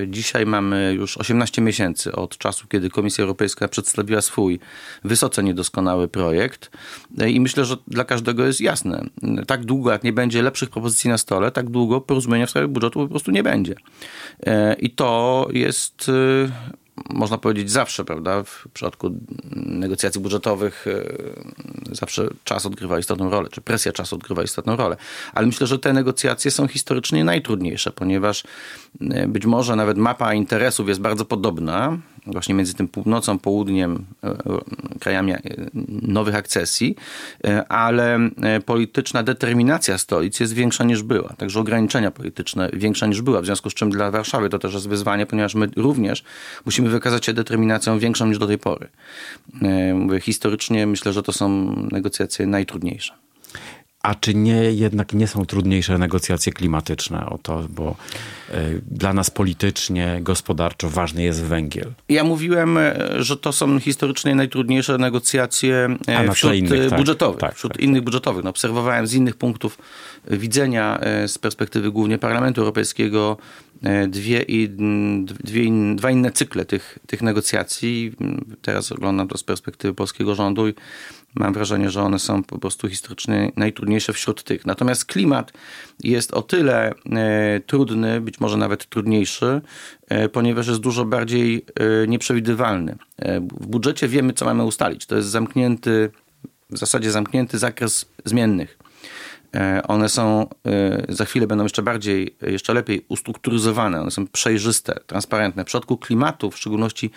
Dzisiaj 0.07 0.46
mamy 0.46 0.94
już 0.96 1.18
18 1.18 1.62
miesięcy 1.62 2.12
od 2.12 2.38
czasu, 2.38 2.66
kiedy 2.68 2.90
Komisja 2.90 3.22
Europejska 3.22 3.68
przedstawiła 3.68 4.20
swój 4.20 4.61
wysoce 5.05 5.42
niedoskonały 5.42 6.09
projekt. 6.09 6.70
I 7.27 7.40
myślę, 7.40 7.64
że 7.64 7.77
dla 7.88 8.05
każdego 8.05 8.46
jest 8.46 8.61
jasne. 8.61 9.05
Tak 9.46 9.64
długo, 9.64 9.90
jak 9.90 10.05
nie 10.05 10.12
będzie 10.12 10.42
lepszych 10.42 10.70
propozycji 10.70 11.11
na 11.11 11.18
stole, 11.18 11.51
tak 11.51 11.70
długo 11.70 12.01
porozumienia 12.01 12.46
w 12.46 12.51
sprawie 12.51 12.68
budżetu 12.68 13.01
po 13.01 13.09
prostu 13.09 13.31
nie 13.31 13.42
będzie. 13.42 13.75
I 14.79 14.90
to 14.90 15.49
jest 15.53 16.11
można 17.11 17.39
powiedzieć 17.39 17.71
zawsze, 17.71 18.05
prawda? 18.05 18.43
W 18.43 18.69
przypadku 18.75 19.11
negocjacji 19.57 20.21
budżetowych 20.21 20.87
e, 20.87 21.95
zawsze 21.95 22.29
czas 22.45 22.67
odgrywa 22.67 22.99
istotną 22.99 23.31
rolę, 23.31 23.49
czy 23.49 23.61
presja 23.61 23.93
czasu 23.93 24.17
odgrywa 24.17 24.43
istotną 24.43 24.77
rolę. 24.77 24.97
Ale 25.35 25.47
myślę, 25.47 25.67
że 25.67 25.79
te 25.79 25.93
negocjacje 25.93 26.51
są 26.51 26.69
historycznie 26.69 27.25
najtrudniejsze, 27.25 27.91
ponieważ 27.91 28.45
być 29.29 29.47
może 29.47 29.77
nawet 29.77 29.99
mapa 29.99 30.35
interesów 30.35 30.89
jest 30.89 31.01
bardzo 31.01 31.25
podobna, 31.25 31.99
właśnie 32.27 32.55
między 32.55 32.75
tym 32.75 32.89
północą, 32.89 33.39
południem, 33.39 34.05
e, 34.25 34.29
e, 34.29 34.37
krajami 35.01 35.33
e, 35.33 35.41
nowych 36.03 36.35
akcesji, 36.35 36.97
ale 37.69 38.19
polityczna 38.67 39.23
determinacja 39.23 39.99
stolic 39.99 40.41
jest 40.41 40.53
większa 40.53 40.85
niż 40.85 41.03
była. 41.03 41.35
Także 41.39 41.61
ograniczenia 41.61 42.11
polityczne 42.11 42.71
większa 42.73 43.07
niż 43.07 43.23
była. 43.23 43.41
W 43.41 43.45
związku 43.45 43.71
z 43.71 43.75
czym 43.75 43.91
dla 43.91 44.11
Warszawy 44.11 44.49
to 44.49 44.59
też 44.59 44.75
jest 44.75 44.89
wyzwanie, 44.89 45.27
ponieważ 45.27 45.55
my 45.55 45.69
również 45.77 46.25
musimy 46.65 46.89
wykazać 46.89 47.27
się 47.27 47.33
determinacją 47.33 47.99
większą 47.99 48.27
niż 48.27 48.39
do 48.39 48.47
tej 48.47 48.59
pory. 48.59 48.89
Mówię, 49.95 50.21
historycznie 50.21 50.87
myślę, 50.87 51.12
że 51.12 51.23
to 51.23 51.33
są 51.33 51.77
negocjacje 51.93 52.47
najtrudniejsze. 52.47 53.26
A 54.07 54.14
czy 54.14 54.35
nie 54.35 54.73
jednak 54.73 55.12
nie 55.12 55.27
są 55.27 55.47
trudniejsze 55.47 55.99
negocjacje 55.99 56.53
klimatyczne 56.53 57.27
o 57.27 57.38
to, 57.38 57.62
bo 57.71 57.97
y, 58.51 58.83
dla 58.90 59.12
nas 59.12 59.31
politycznie, 59.31 60.19
gospodarczo 60.23 60.90
ważny 60.90 61.23
jest 61.23 61.42
węgiel? 61.42 61.92
Ja 62.09 62.25
mówiłem, 62.25 62.79
e, 62.79 62.95
że 63.19 63.37
to 63.37 63.53
są 63.53 63.81
historycznie 63.81 64.35
najtrudniejsze 64.35 64.99
negocjacje 64.99 65.97
e, 66.07 66.33
wśród 66.33 66.55
innych, 66.55 66.90
tak, 66.90 66.99
budżetowych, 66.99 67.40
tak, 67.40 67.55
wśród 67.55 67.73
tak, 67.73 67.83
innych 67.83 68.03
budżetowych. 68.03 68.45
No, 68.45 68.51
obserwowałem 68.51 69.07
z 69.07 69.14
innych 69.14 69.37
punktów 69.37 69.79
widzenia, 70.31 71.01
z 71.27 71.38
perspektywy 71.38 71.90
głównie 71.90 72.19
Parlamentu 72.19 72.61
Europejskiego, 72.61 73.37
dwie, 74.09 74.42
i, 74.42 74.69
dwie 75.45 75.62
in, 75.62 75.97
dwa 75.97 76.11
inne 76.11 76.31
cykle 76.31 76.64
tych, 76.64 76.99
tych 77.07 77.23
negocjacji. 77.23 78.12
Teraz 78.62 78.92
oglądam 78.92 79.29
to 79.29 79.38
z 79.38 79.45
perspektywy 79.45 79.95
polskiego 79.95 80.35
rządu 80.35 80.69
i 80.69 80.75
mam 81.37 81.53
wrażenie, 81.53 81.90
że 81.90 82.03
one 82.03 82.18
są 82.18 82.42
po 82.42 82.59
prostu 82.59 82.88
historycznie 82.88 83.53
najtrudniejsze 83.57 84.12
wśród 84.12 84.42
tych. 84.42 84.66
Natomiast 84.66 85.05
klimat 85.05 85.53
jest 86.03 86.35
o 86.35 86.42
tyle 86.42 86.94
e, 87.12 87.61
trudny, 87.66 88.20
być 88.20 88.40
może 88.40 88.57
nawet 88.57 88.88
trudniejszy, 88.88 89.61
e, 90.09 90.29
ponieważ 90.29 90.66
jest 90.66 90.81
dużo 90.81 91.05
bardziej 91.05 91.66
e, 92.05 92.07
nieprzewidywalny. 92.07 92.96
W 93.61 93.66
budżecie 93.66 94.09
wiemy, 94.09 94.33
co 94.33 94.44
mamy 94.44 94.64
ustalić. 94.64 95.07
To 95.07 95.16
jest 95.16 95.29
zamknięty, 95.29 96.11
w 96.70 96.79
zasadzie 96.79 97.11
zamknięty 97.11 97.59
zakres 97.59 98.07
zmiennych. 98.25 98.79
E, 99.55 99.83
one 99.89 100.09
są, 100.09 100.47
e, 100.67 101.05
za 101.09 101.25
chwilę 101.25 101.47
będą 101.47 101.65
jeszcze 101.65 101.83
bardziej, 101.83 102.37
jeszcze 102.43 102.75
lepiej 102.75 103.05
ustrukturyzowane, 103.09 104.01
one 104.01 104.11
są 104.11 104.27
przejrzyste, 104.27 105.01
transparentne. 105.07 105.63
W 105.63 105.67
przypadku 105.67 105.97
klimatu, 105.97 106.51
w 106.51 106.57
szczególności 106.57 107.11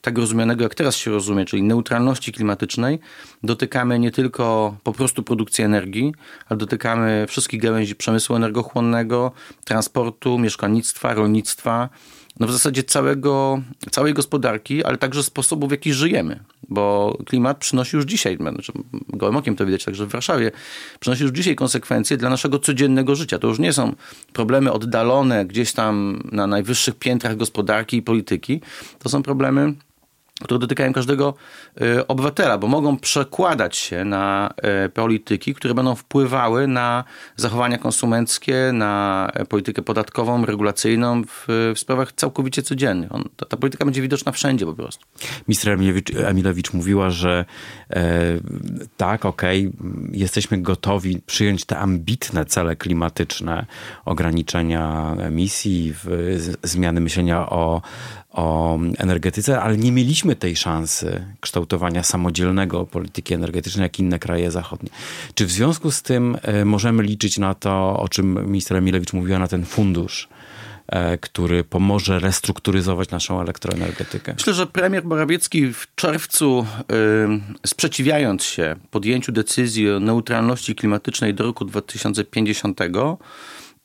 tak 0.00 0.18
rozumianego, 0.18 0.62
jak 0.62 0.74
teraz 0.74 0.96
się 0.96 1.10
rozumie, 1.10 1.44
czyli 1.44 1.62
neutralności 1.62 2.32
klimatycznej, 2.32 2.98
dotykamy 3.42 3.98
nie 3.98 4.10
tylko 4.10 4.76
po 4.82 4.92
prostu 4.92 5.22
produkcji 5.22 5.64
energii, 5.64 6.14
ale 6.48 6.58
dotykamy 6.58 7.26
wszystkich 7.28 7.62
gałęzi 7.62 7.96
przemysłu 7.96 8.36
energochłonnego, 8.36 9.32
transportu, 9.64 10.38
mieszkalnictwa, 10.38 11.14
rolnictwa, 11.14 11.88
no 12.40 12.46
w 12.46 12.52
zasadzie 12.52 12.82
całego, 12.82 13.62
całej 13.90 14.14
gospodarki, 14.14 14.84
ale 14.84 14.96
także 14.96 15.22
sposobu, 15.22 15.68
w 15.68 15.70
jaki 15.70 15.92
żyjemy. 15.92 16.40
Bo 16.68 17.16
klimat 17.26 17.58
przynosi 17.58 17.96
już 17.96 18.04
dzisiaj, 18.04 18.36
znaczy 18.36 18.72
gołym 19.08 19.36
okiem 19.36 19.56
to 19.56 19.66
widać 19.66 19.84
także 19.84 20.06
w 20.06 20.08
Warszawie, 20.08 20.50
przynosi 21.00 21.22
już 21.22 21.32
dzisiaj 21.32 21.56
konsekwencje 21.56 22.16
dla 22.16 22.30
naszego 22.30 22.58
codziennego 22.58 23.14
życia. 23.14 23.38
To 23.38 23.48
już 23.48 23.58
nie 23.58 23.72
są 23.72 23.94
problemy 24.32 24.72
oddalone 24.72 25.46
gdzieś 25.46 25.72
tam 25.72 26.22
na 26.32 26.46
najwyższych 26.46 26.94
piętrach 26.94 27.36
gospodarki 27.36 27.96
i 27.96 28.02
polityki. 28.02 28.60
To 28.98 29.08
są 29.08 29.22
problemy 29.22 29.74
które 30.42 30.58
dotykają 30.58 30.92
każdego 30.92 31.34
e, 31.80 32.08
obywatela, 32.08 32.58
bo 32.58 32.66
mogą 32.68 32.98
przekładać 32.98 33.76
się 33.76 34.04
na 34.04 34.50
e, 34.56 34.88
polityki, 34.88 35.54
które 35.54 35.74
będą 35.74 35.94
wpływały 35.94 36.66
na 36.66 37.04
zachowania 37.36 37.78
konsumenckie, 37.78 38.70
na 38.72 39.30
e, 39.34 39.44
politykę 39.44 39.82
podatkową, 39.82 40.44
regulacyjną 40.44 41.22
w, 41.22 41.44
w 41.74 41.78
sprawach 41.78 42.12
całkowicie 42.12 42.62
codziennych. 42.62 43.14
On, 43.14 43.24
ta, 43.36 43.46
ta, 43.46 43.56
polityka 43.56 43.84
będzie 43.84 44.02
widoczna 44.02 44.32
wszędzie 44.32 44.66
po 44.66 44.74
prostu. 44.74 45.06
Minister 45.48 45.72
Emilewicz, 45.72 46.14
Emilewicz 46.16 46.72
mówiła, 46.72 47.10
że 47.10 47.44
e, 47.90 48.14
tak, 48.96 49.24
okej, 49.24 49.72
okay, 49.78 49.90
jesteśmy 50.12 50.62
gotowi 50.62 51.20
przyjąć 51.26 51.64
te 51.64 51.78
ambitne 51.78 52.44
cele 52.44 52.76
klimatyczne, 52.76 53.66
ograniczenia 54.04 55.16
emisji, 55.18 55.92
w, 55.94 56.34
z, 56.36 56.70
zmiany 56.70 57.00
myślenia 57.00 57.50
o 57.50 57.82
o 58.36 58.78
energetyce, 58.98 59.60
ale 59.60 59.76
nie 59.76 59.92
mieliśmy 59.92 60.36
tej 60.36 60.56
szansy 60.56 61.24
kształtowania 61.40 62.02
samodzielnego 62.02 62.86
polityki 62.86 63.34
energetycznej, 63.34 63.82
jak 63.82 63.98
inne 63.98 64.18
kraje 64.18 64.50
zachodnie. 64.50 64.90
Czy 65.34 65.46
w 65.46 65.50
związku 65.50 65.90
z 65.90 66.02
tym 66.02 66.36
e, 66.42 66.64
możemy 66.64 67.02
liczyć 67.02 67.38
na 67.38 67.54
to, 67.54 67.96
o 68.00 68.08
czym 68.08 68.46
minister 68.46 68.76
Emilewicz 68.76 69.12
mówiła, 69.12 69.38
na 69.38 69.48
ten 69.48 69.64
fundusz? 69.64 70.28
E, 70.88 71.18
który 71.18 71.64
pomoże 71.64 72.18
restrukturyzować 72.18 73.10
naszą 73.10 73.40
elektroenergetykę. 73.40 74.34
Myślę, 74.34 74.54
że 74.54 74.66
premier 74.66 75.04
Morawiecki 75.04 75.72
w 75.72 75.86
czerwcu, 75.94 76.66
sprzeciwiając 77.66 78.44
się 78.44 78.76
podjęciu 78.90 79.32
decyzji 79.32 79.90
o 79.90 80.00
neutralności 80.00 80.74
klimatycznej 80.74 81.34
do 81.34 81.44
roku 81.44 81.64
2050, 81.64 82.80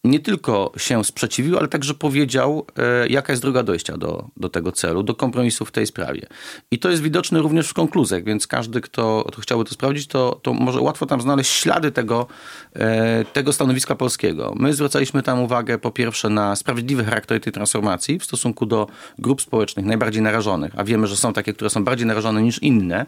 nie 0.04 0.20
tylko 0.20 0.72
się 0.78 1.04
sprzeciwił, 1.04 1.58
ale 1.58 1.68
także 1.68 1.94
powiedział, 1.94 2.66
e, 2.78 3.08
jaka 3.08 3.34
jest 3.34 3.44
droga 3.44 3.64
dojścia 3.64 3.98
do, 3.98 4.28
do 4.38 4.50
tego 4.50 4.72
celu, 4.72 5.04
do 5.04 5.16
kompromisu 5.16 5.66
w 5.66 5.72
tej 5.72 5.88
sprawie. 5.88 6.28
I 6.72 6.80
to 6.80 6.90
jest 6.90 7.04
widoczne 7.04 7.40
również 7.40 7.70
w 7.70 7.74
konkluzjach, 7.74 8.24
więc 8.24 8.48
każdy, 8.48 8.82
kto, 8.82 9.26
chciałby 9.40 9.66
to 9.66 9.74
sprawdzić, 9.74 10.08
to, 10.08 10.40
to 10.44 10.54
może 10.54 10.82
łatwo 10.82 11.06
tam 11.06 11.22
znaleźć 11.22 11.52
ślady 11.52 11.92
tego, 11.92 12.28
e, 12.76 13.26
tego 13.26 13.54
stanowiska 13.54 13.96
polskiego. 13.96 14.54
My 14.56 14.74
zwracaliśmy 14.74 15.24
tam 15.24 15.40
uwagę 15.40 15.78
po 15.78 15.92
pierwsze 15.92 16.30
na 16.30 16.56
sprawiedliwy 16.56 17.04
charakter 17.04 17.42
tej 17.42 17.54
transformacji 17.54 18.20
w 18.20 18.24
stosunku 18.24 18.66
do 18.66 18.88
grup 19.20 19.42
społecznych 19.42 19.86
najbardziej 19.86 20.22
narażonych, 20.22 20.72
a 20.78 20.84
wiemy, 20.84 21.08
że 21.08 21.18
są 21.18 21.34
takie, 21.34 21.54
które 21.54 21.70
są 21.70 21.84
bardziej 21.84 22.08
narażone 22.08 22.42
niż 22.42 22.60
inne, 22.60 23.06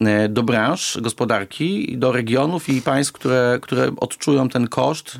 e, 0.00 0.28
do 0.28 0.42
branż 0.42 0.98
gospodarki, 1.00 1.98
do 1.98 2.12
regionów 2.12 2.68
i 2.68 2.82
państw, 2.82 3.12
które, 3.12 3.58
które 3.62 3.92
odczują 3.96 4.48
ten 4.48 4.68
koszt 4.68 5.18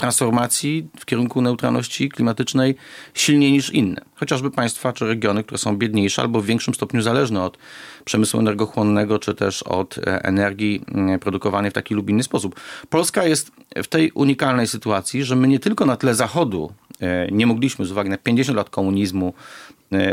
transformacji 0.00 0.88
w 0.98 1.06
kierunku 1.06 1.42
neutralności 1.42 2.08
klimatycznej 2.08 2.74
silniej 3.14 3.52
niż 3.52 3.70
inne. 3.70 4.00
Chociażby 4.14 4.50
państwa 4.50 4.92
czy 4.92 5.06
regiony, 5.06 5.44
które 5.44 5.58
są 5.58 5.76
biedniejsze 5.76 6.22
albo 6.22 6.40
w 6.40 6.46
większym 6.46 6.74
stopniu 6.74 7.02
zależne 7.02 7.42
od 7.42 7.58
przemysłu 8.04 8.40
energochłonnego, 8.40 9.18
czy 9.18 9.34
też 9.34 9.62
od 9.62 9.98
e, 9.98 10.24
energii 10.24 10.84
mm, 10.88 11.18
produkowanej 11.18 11.70
w 11.70 11.74
taki 11.74 11.94
lub 11.94 12.10
inny 12.10 12.22
sposób. 12.22 12.60
Polska 12.88 13.24
jest 13.24 13.50
w 13.76 13.86
tej 13.86 14.10
unikalnej 14.10 14.66
sytuacji, 14.66 15.24
że 15.24 15.36
my 15.36 15.48
nie 15.48 15.58
tylko 15.58 15.86
na 15.86 15.96
tle 15.96 16.14
Zachodu 16.14 16.72
e, 17.00 17.28
nie 17.30 17.46
mogliśmy 17.46 17.84
z 17.84 17.92
uwagi 17.92 18.10
na 18.10 18.18
50 18.18 18.56
lat 18.56 18.70
komunizmu 18.70 19.34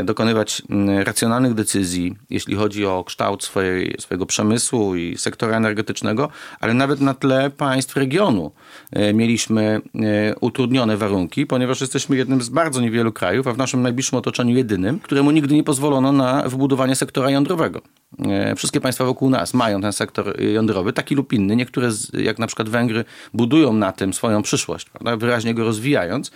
dokonywać 0.04 0.62
mm, 0.70 0.98
racjonalnych 0.98 1.54
decyzji, 1.54 2.16
jeśli 2.30 2.56
chodzi 2.56 2.86
o 2.86 3.04
kształt 3.04 3.44
swojej, 3.44 3.96
swojego 3.98 4.26
przemysłu 4.26 4.96
i 4.96 5.18
sektora 5.18 5.56
energetycznego, 5.56 6.28
ale 6.60 6.74
nawet 6.74 7.00
na 7.00 7.14
tle 7.14 7.50
państw 7.50 7.96
regionu 7.96 8.52
e, 8.92 9.14
mieliśmy 9.14 9.80
e, 9.94 10.34
utrudnione 10.40 10.96
warunki, 10.96 11.46
ponieważ 11.46 11.80
jesteśmy 11.80 12.16
jednym 12.16 12.42
z 12.42 12.48
bardzo 12.48 12.80
niewielu 12.80 13.12
krajów, 13.12 13.46
a 13.46 13.52
w 13.52 13.58
naszym 13.58 13.82
najbliższym 13.82 14.18
otoczeniu 14.18 14.56
jedynym, 14.56 15.00
któremu 15.00 15.30
nigdy 15.30 15.54
nie 15.54 15.64
pozwolono 15.64 16.12
na 16.12 16.42
wybudowanie 16.48 16.96
sektora 16.96 17.30
jądrowego. 17.30 17.82
Wszystkie 18.56 18.80
państwa 18.80 19.04
wokół 19.04 19.30
nas 19.30 19.54
mają 19.54 19.80
ten 19.80 19.92
sektor 19.92 20.42
jądrowy, 20.42 20.92
taki 20.92 21.14
lub 21.14 21.32
inny. 21.32 21.56
Niektóre, 21.56 21.90
jak 22.12 22.38
na 22.38 22.46
przykład 22.46 22.68
Węgry, 22.68 23.04
budują 23.34 23.72
na 23.72 23.92
tym 23.92 24.14
swoją 24.14 24.42
przyszłość, 24.42 24.90
prawda? 24.90 25.16
wyraźnie 25.16 25.54
go 25.54 25.64
rozwijając. 25.64 26.30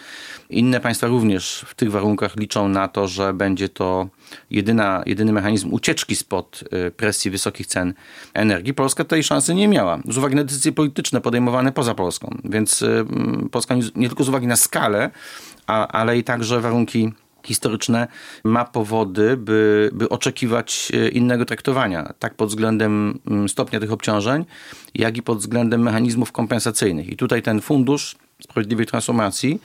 Inne 0.50 0.80
państwa 0.80 1.06
również 1.06 1.64
w 1.68 1.74
tych 1.74 1.90
warunkach 1.90 2.36
liczą 2.36 2.68
na 2.68 2.88
to, 2.88 3.08
że 3.08 3.34
będzie 3.34 3.68
to 3.68 4.08
jedyna, 4.50 5.02
jedyny 5.06 5.32
mechanizm 5.32 5.72
ucieczki 5.72 6.16
spod 6.16 6.64
y, 6.86 6.90
presji 6.90 7.30
wysokich 7.30 7.66
cen 7.66 7.94
energii. 8.34 8.74
Polska 8.74 9.04
tej 9.04 9.24
szansy 9.24 9.54
nie 9.54 9.68
miała, 9.68 9.98
z 10.08 10.18
uwagi 10.18 10.34
na 10.34 10.44
decyzje 10.44 10.72
polityczne 10.72 11.20
podejmowane 11.20 11.72
poza 11.72 11.94
Polską. 11.94 12.38
Więc 12.44 12.82
y, 12.82 13.04
Polska 13.50 13.74
nie 13.96 14.08
tylko 14.08 14.24
z 14.24 14.28
uwagi 14.28 14.46
na 14.46 14.56
skalę, 14.56 15.10
ale 15.66 16.18
i 16.18 16.24
także 16.24 16.60
warunki 16.60 17.12
historyczne 17.44 18.08
ma 18.44 18.64
powody, 18.64 19.36
by, 19.36 19.90
by 19.92 20.08
oczekiwać 20.08 20.92
y, 20.94 21.08
innego 21.08 21.44
traktowania, 21.44 22.12
tak 22.18 22.34
pod 22.34 22.48
względem 22.48 23.18
mm, 23.26 23.48
stopnia 23.48 23.80
tych 23.80 23.92
obciążeń, 23.92 24.44
jak 24.94 25.16
i 25.16 25.22
pod 25.22 25.38
względem 25.38 25.82
mechanizmów 25.82 26.32
kompensacyjnych. 26.32 27.08
I 27.08 27.16
tutaj 27.16 27.42
ten 27.42 27.60
fundusz 27.60 28.16
sprawiedliwej 28.42 28.86
transformacji, 28.86 29.60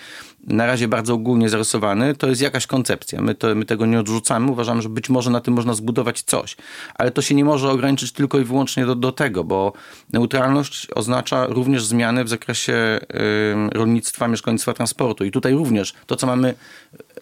na 0.48 0.66
razie 0.66 0.88
bardzo 0.88 1.14
ogólnie 1.14 1.50
zarysowany, 1.50 2.16
to 2.16 2.28
jest 2.28 2.42
jakaś 2.42 2.68
koncepcja. 2.68 3.22
My, 3.22 3.36
to, 3.36 3.56
my 3.56 3.66
tego 3.66 3.86
nie 3.86 4.00
odrzucamy. 4.00 4.52
Uważamy, 4.52 4.82
że 4.82 4.90
być 4.90 5.10
może 5.10 5.32
na 5.32 5.42
tym 5.42 5.54
można 5.54 5.74
zbudować 5.74 6.22
coś. 6.22 6.58
Ale 6.96 7.12
to 7.12 7.22
się 7.22 7.36
nie 7.36 7.46
może 7.46 7.70
ograniczyć 7.70 8.12
tylko 8.12 8.40
i 8.40 8.44
wyłącznie 8.44 8.86
do, 8.86 8.96
do 8.96 9.12
tego, 9.12 9.44
bo 9.44 9.74
neutralność 10.14 10.88
oznacza 10.96 11.46
również 11.46 11.86
zmiany 11.86 12.24
w 12.24 12.30
zakresie 12.30 12.74
y, 12.74 13.70
rolnictwa, 13.74 14.28
mieszkalnictwa, 14.28 14.74
transportu. 14.74 15.26
I 15.26 15.32
tutaj 15.32 15.54
również 15.54 15.94
to, 16.06 16.16
co 16.16 16.28
mamy 16.28 16.54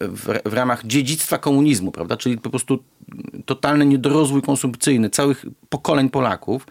w, 0.00 0.40
w 0.44 0.52
ramach 0.52 0.86
dziedzictwa 0.86 1.38
komunizmu, 1.38 1.92
prawda? 1.92 2.16
czyli 2.16 2.38
po 2.38 2.50
prostu 2.50 2.78
totalny 3.46 3.86
niedorozwój 3.86 4.42
konsumpcyjny 4.42 5.10
całych 5.10 5.46
pokoleń 5.68 6.10
Polaków, 6.10 6.66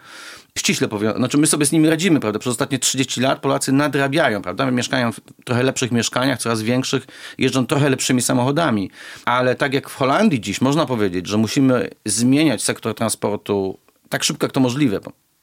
ściśle 0.58 0.88
powiem, 0.88 1.12
znaczy 1.16 1.38
my 1.38 1.46
sobie 1.46 1.66
z 1.66 1.72
nimi 1.72 1.90
radzimy, 1.90 2.20
prawda? 2.20 2.38
Przez 2.38 2.50
ostatnie 2.50 2.78
30 2.78 3.20
lat 3.20 3.40
Polacy 3.40 3.72
nadrabiają, 3.72 4.42
prawda? 4.42 4.70
Mieszkają 4.70 5.12
w 5.12 5.20
trochę 5.44 5.62
lepszych 5.62 5.92
mieszkaniach, 5.92 6.38
coraz 6.46 6.62
większych, 6.62 7.06
jeżdżą 7.38 7.66
trochę 7.66 7.90
lepszymi 7.90 8.22
samochodami. 8.22 8.90
Ale 9.24 9.54
tak 9.54 9.74
jak 9.74 9.90
w 9.90 9.94
Holandii 9.94 10.40
dziś 10.40 10.60
można 10.60 10.86
powiedzieć, 10.86 11.26
że 11.26 11.36
musimy 11.36 11.90
zmieniać 12.04 12.62
sektor 12.62 12.94
transportu 12.94 13.78
tak 14.08 14.24
szybko 14.24 14.44
jak 14.46 14.52
to 14.52 14.60
możliwe, 14.60 15.00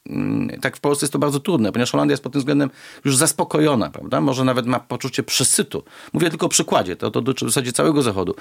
Mm, 0.08 0.60
tak 0.60 0.76
w 0.76 0.80
Polsce 0.80 1.04
jest 1.04 1.12
to 1.12 1.18
bardzo 1.18 1.40
trudne, 1.40 1.72
ponieważ 1.72 1.90
Holandia 1.90 2.12
jest 2.12 2.22
pod 2.22 2.32
tym 2.32 2.40
względem 2.40 2.70
już 3.04 3.16
zaspokojona, 3.16 3.90
prawda? 3.90 4.20
Może 4.20 4.44
nawet 4.44 4.66
ma 4.66 4.80
poczucie 4.80 5.22
przesytu. 5.22 5.84
Mówię 6.12 6.30
tylko 6.30 6.46
o 6.46 6.48
przykładzie, 6.48 6.96
to, 6.96 7.10
to 7.10 7.20
dotyczy 7.20 7.44
w 7.44 7.48
zasadzie 7.48 7.72
całego 7.72 8.02
Zachodu. 8.02 8.34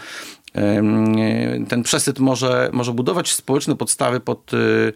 Ten 1.69 1.83
przesyt 1.83 2.19
może, 2.19 2.69
może 2.73 2.93
budować 2.93 3.33
społeczne 3.33 3.75
podstawy 3.75 4.19
pod 4.19 4.53
y, 4.53 4.93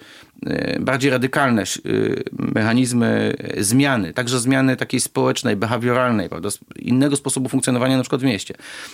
bardziej 0.80 1.12
radykalne 1.12 1.64
y, 1.86 2.24
mechanizmy 2.32 3.36
zmiany, 3.58 4.14
także 4.14 4.40
zmiany 4.40 4.76
takiej 4.76 5.00
społecznej, 5.00 5.56
behawioralnej, 5.56 6.30
prawda? 6.30 6.50
innego 6.76 7.16
sposobu 7.16 7.50
funkcjonowania 7.50 7.98
na 7.98 8.04
przykład 8.04 8.22
w 8.22 8.26
mieście. 8.26 8.54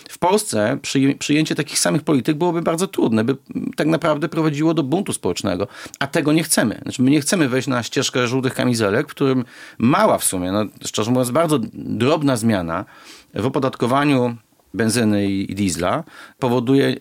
W 0.10 0.18
Polsce 0.20 0.78
przyjęcie 1.20 1.56
takich 1.56 1.80
samych 1.80 2.04
polityk 2.04 2.38
byłoby 2.38 2.62
bardzo 2.62 2.88
trudne, 2.88 3.24
by 3.24 3.36
tak 3.76 3.88
naprawdę 3.88 4.30
prowadziło 4.30 4.74
do 4.74 4.84
buntu 4.84 5.14
społecznego, 5.14 5.68
a 6.00 6.08
tego 6.08 6.34
nie 6.34 6.44
chcemy. 6.44 6.80
Znaczy 6.82 7.02
my 7.04 7.12
nie 7.12 7.22
chcemy 7.22 7.50
wejść 7.50 7.68
na 7.68 7.84
ścieżkę 7.84 8.28
żółtych 8.28 8.54
kamizelek, 8.54 9.08
w 9.08 9.12
którym 9.12 9.46
mała 9.78 10.18
w 10.18 10.24
sumie, 10.24 10.52
no, 10.52 10.66
szczerze 10.86 11.12
mówiąc 11.12 11.32
bardzo 11.32 11.60
drobna 11.74 12.38
zmiana 12.38 12.86
w 13.34 13.46
opodatkowaniu 13.46 14.38
benzyny 14.74 15.32
i 15.32 15.56
diesla 15.56 16.04
powoduje 16.40 16.88
y, 16.88 16.98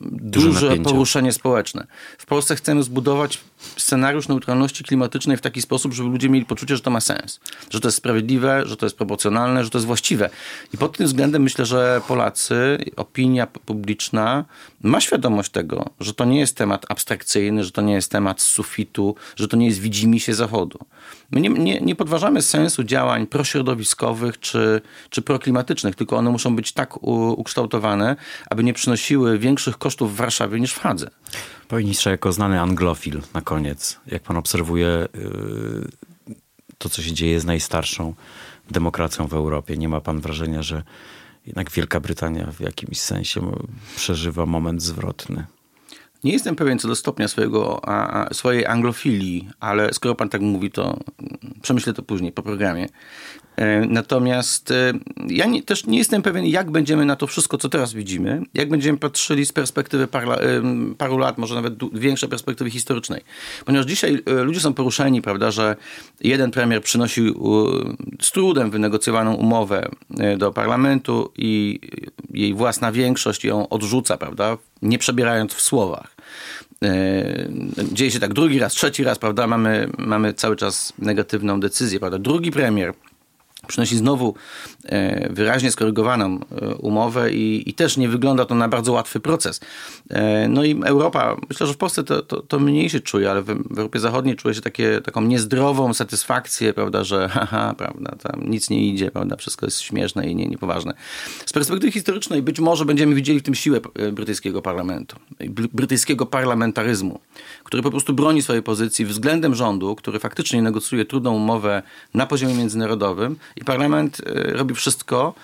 duże, 0.00 0.48
duże 0.48 0.76
poruszenie 0.76 1.32
społeczne. 1.32 1.86
W 2.18 2.26
Polsce 2.26 2.56
chcemy 2.56 2.82
zbudować 2.82 3.40
scenariusz 3.76 4.28
neutralności 4.28 4.84
klimatycznej 4.84 5.36
w 5.36 5.40
taki 5.40 5.62
sposób, 5.62 5.92
żeby 5.92 6.08
ludzie 6.08 6.28
mieli 6.28 6.46
poczucie, 6.46 6.76
że 6.76 6.82
to 6.82 6.90
ma 6.90 7.00
sens, 7.00 7.40
że 7.70 7.80
to 7.80 7.88
jest 7.88 7.98
sprawiedliwe, 7.98 8.62
że 8.66 8.76
to 8.76 8.86
jest 8.86 8.96
proporcjonalne, 8.96 9.64
że 9.64 9.70
to 9.70 9.78
jest 9.78 9.86
właściwe. 9.86 10.30
I 10.74 10.78
pod 10.78 10.96
tym 10.96 11.06
względem 11.06 11.42
myślę, 11.42 11.66
że 11.66 12.00
Polacy, 12.08 12.78
opinia 12.96 13.46
publiczna 13.46 14.44
ma 14.82 15.00
świadomość 15.00 15.50
tego, 15.50 15.90
że 16.00 16.14
to 16.14 16.24
nie 16.24 16.38
jest 16.38 16.56
temat 16.56 16.86
abstrakcyjny, 16.88 17.64
że 17.64 17.70
to 17.70 17.82
nie 17.82 17.94
jest 17.94 18.10
temat 18.10 18.40
z 18.40 18.46
sufitu, 18.46 19.14
że 19.36 19.48
to 19.48 19.56
nie 19.56 19.66
jest 19.66 19.80
widzimy 19.80 20.20
się 20.20 20.34
Zachodu. 20.34 20.78
My 21.30 21.40
nie, 21.40 21.48
nie, 21.48 21.80
nie 21.80 21.94
podważamy 21.94 22.42
sensu 22.42 22.84
działań 22.84 23.26
prośrodowiskowych 23.26 24.40
czy, 24.40 24.80
czy 25.10 25.22
proklimatycznych, 25.22 25.94
tylko 25.94 26.16
one 26.16 26.30
muszą 26.30 26.56
być 26.56 26.72
tak 26.72 27.02
u, 27.02 27.15
ukształtowane, 27.16 28.16
aby 28.50 28.64
nie 28.64 28.72
przynosiły 28.72 29.38
większych 29.38 29.78
kosztów 29.78 30.12
w 30.12 30.16
Warszawie 30.16 30.60
niż 30.60 30.72
w 30.72 30.78
Hadze. 30.78 31.10
Panie 31.68 31.82
ministrze, 31.82 32.10
jako 32.10 32.32
znany 32.32 32.60
anglofil 32.60 33.20
na 33.34 33.40
koniec, 33.40 34.00
jak 34.06 34.22
pan 34.22 34.36
obserwuje 34.36 35.08
yy, 35.14 36.36
to, 36.78 36.88
co 36.88 37.02
się 37.02 37.12
dzieje 37.12 37.40
z 37.40 37.44
najstarszą 37.44 38.14
demokracją 38.70 39.26
w 39.26 39.34
Europie, 39.34 39.76
nie 39.76 39.88
ma 39.88 40.00
pan 40.00 40.20
wrażenia, 40.20 40.62
że 40.62 40.82
jednak 41.46 41.70
Wielka 41.70 42.00
Brytania 42.00 42.52
w 42.52 42.60
jakimś 42.60 43.00
sensie 43.00 43.52
przeżywa 43.96 44.46
moment 44.46 44.82
zwrotny? 44.82 45.46
Nie 46.24 46.32
jestem 46.32 46.56
pewien 46.56 46.78
co 46.78 46.88
do 46.88 46.96
stopnia 46.96 47.28
swojego, 47.28 47.88
a, 47.88 48.34
swojej 48.34 48.66
anglofilii, 48.66 49.48
ale 49.60 49.92
skoro 49.92 50.14
pan 50.14 50.28
tak 50.28 50.40
mówi, 50.40 50.70
to 50.70 50.98
przemyślę 51.62 51.92
to 51.92 52.02
później 52.02 52.32
po 52.32 52.42
programie. 52.42 52.88
E, 53.56 53.86
natomiast 53.86 54.70
e, 54.70 54.92
ja 55.28 55.46
nie, 55.46 55.62
też 55.62 55.86
nie 55.86 55.98
jestem 55.98 56.22
pewien, 56.22 56.46
jak 56.46 56.70
będziemy 56.70 57.04
na 57.04 57.16
to 57.16 57.26
wszystko, 57.26 57.58
co 57.58 57.68
teraz 57.68 57.92
widzimy, 57.92 58.42
jak 58.54 58.68
będziemy 58.68 58.98
patrzyli 58.98 59.46
z 59.46 59.52
perspektywy 59.52 60.06
parla, 60.06 60.36
e, 60.36 60.62
paru 60.98 61.18
lat, 61.18 61.38
może 61.38 61.54
nawet 61.54 61.74
większej 61.92 62.28
perspektywy 62.28 62.70
historycznej. 62.70 63.20
Ponieważ 63.64 63.86
dzisiaj 63.86 64.22
ludzie 64.26 64.60
są 64.60 64.74
poruszeni, 64.74 65.22
prawda, 65.22 65.50
że 65.50 65.76
jeden 66.20 66.50
premier 66.50 66.82
przynosił 66.82 67.34
z 68.20 68.30
trudem 68.30 68.70
wynegocjowaną 68.70 69.34
umowę 69.34 69.88
do 70.38 70.52
parlamentu 70.52 71.32
i 71.36 71.80
jej 72.30 72.54
własna 72.54 72.92
większość 72.92 73.44
ją 73.44 73.68
odrzuca, 73.68 74.16
prawda, 74.16 74.58
nie 74.82 74.98
przebierając 74.98 75.54
w 75.54 75.60
słowach. 75.60 76.16
Dzieje 77.92 78.10
się 78.10 78.20
tak 78.20 78.34
drugi 78.34 78.58
raz, 78.58 78.72
trzeci 78.72 79.04
raz, 79.04 79.18
prawda? 79.18 79.46
Mamy, 79.46 79.88
mamy 79.98 80.34
cały 80.34 80.56
czas 80.56 80.92
negatywną 80.98 81.60
decyzję, 81.60 82.00
prawda? 82.00 82.18
Drugi 82.18 82.50
premier 82.50 82.94
przynosi 83.66 83.96
znowu 83.96 84.34
e, 84.84 85.32
wyraźnie 85.32 85.70
skorygowaną 85.70 86.40
e, 86.62 86.74
umowę 86.74 87.32
i, 87.32 87.70
i, 87.70 87.74
też 87.74 87.96
nie 87.96 88.08
wygląda 88.08 88.44
to 88.44 88.54
na 88.54 88.68
bardzo 88.68 88.92
łatwy 88.92 89.20
proces. 89.20 89.60
E, 90.10 90.48
no 90.48 90.64
i 90.64 90.80
Europa, 90.84 91.36
myślę, 91.48 91.66
że 91.66 91.72
w 91.72 91.76
Polsce 91.76 92.04
to, 92.04 92.22
to, 92.22 92.42
to 92.42 92.58
mniej 92.58 92.90
się 92.90 93.00
czuje, 93.00 93.30
ale 93.30 93.42
w, 93.42 93.46
w, 93.46 93.78
Europie 93.78 93.98
Zachodniej 93.98 94.36
czuje 94.36 94.54
się 94.54 94.60
takie, 94.60 95.00
taką 95.00 95.20
niezdrową 95.20 95.94
satysfakcję, 95.94 96.74
prawda, 96.74 97.04
że 97.04 97.28
haha, 97.34 97.74
prawda, 97.78 98.16
tam 98.22 98.50
nic 98.50 98.70
nie 98.70 98.88
idzie, 98.88 99.10
prawda, 99.10 99.36
wszystko 99.36 99.66
jest 99.66 99.80
śmieszne 99.80 100.26
i 100.26 100.34
nie, 100.34 100.46
niepoważne. 100.46 100.94
Z 101.46 101.52
perspektywy 101.52 101.92
historycznej 101.92 102.42
być 102.42 102.60
może 102.60 102.84
będziemy 102.84 103.14
widzieli 103.14 103.40
w 103.40 103.42
tym 103.42 103.54
siłę 103.54 103.80
brytyjskiego 104.12 104.62
parlamentu, 104.62 105.16
brytyjskiego 105.72 106.26
parlamentaryzmu, 106.26 107.20
który 107.66 107.82
po 107.82 107.90
prostu 107.90 108.14
broni 108.14 108.42
swojej 108.42 108.62
pozycji 108.62 109.04
względem 109.04 109.54
rządu, 109.54 109.96
który 109.96 110.18
faktycznie 110.18 110.62
negocjuje 110.62 111.04
trudną 111.04 111.34
umowę 111.34 111.82
na 112.14 112.26
poziomie 112.26 112.54
międzynarodowym 112.54 113.36
i 113.56 113.64
parlament 113.64 114.20
y, 114.20 114.52
robi 114.52 114.74
wszystko, 114.74 115.34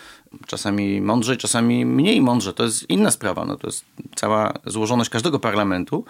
czasami 0.47 1.01
mądrze, 1.01 1.37
czasami 1.37 1.87
mniej 1.87 2.21
mądrze. 2.21 2.53
To 2.53 2.65
jest 2.65 2.91
inna 2.91 3.11
sprawa. 3.11 3.45
No, 3.45 3.57
to 3.57 3.67
jest 3.67 3.85
cała 4.15 4.53
złożoność 4.67 5.11
każdego 5.11 5.39
parlamentu, 5.39 6.05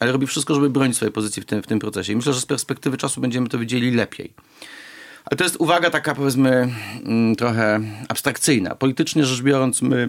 ale 0.00 0.12
robi 0.12 0.26
wszystko, 0.26 0.54
żeby 0.54 0.70
bronić 0.70 0.96
swojej 0.96 1.12
pozycji 1.12 1.42
w 1.42 1.46
tym, 1.46 1.62
w 1.62 1.66
tym 1.66 1.78
procesie. 1.78 2.12
I 2.12 2.16
myślę, 2.16 2.32
że 2.32 2.40
z 2.40 2.46
perspektywy 2.46 2.96
czasu 2.96 3.20
będziemy 3.20 3.48
to 3.48 3.58
widzieli 3.58 3.90
lepiej. 3.90 4.32
Ale 5.24 5.36
to 5.38 5.44
jest 5.44 5.56
uwaga 5.56 5.90
taka, 5.90 6.14
powiedzmy, 6.14 6.68
mm, 7.04 7.36
trochę 7.36 7.80
abstrakcyjna. 8.08 8.74
Politycznie 8.74 9.24
rzecz 9.24 9.42
biorąc, 9.42 9.82
my 9.82 10.08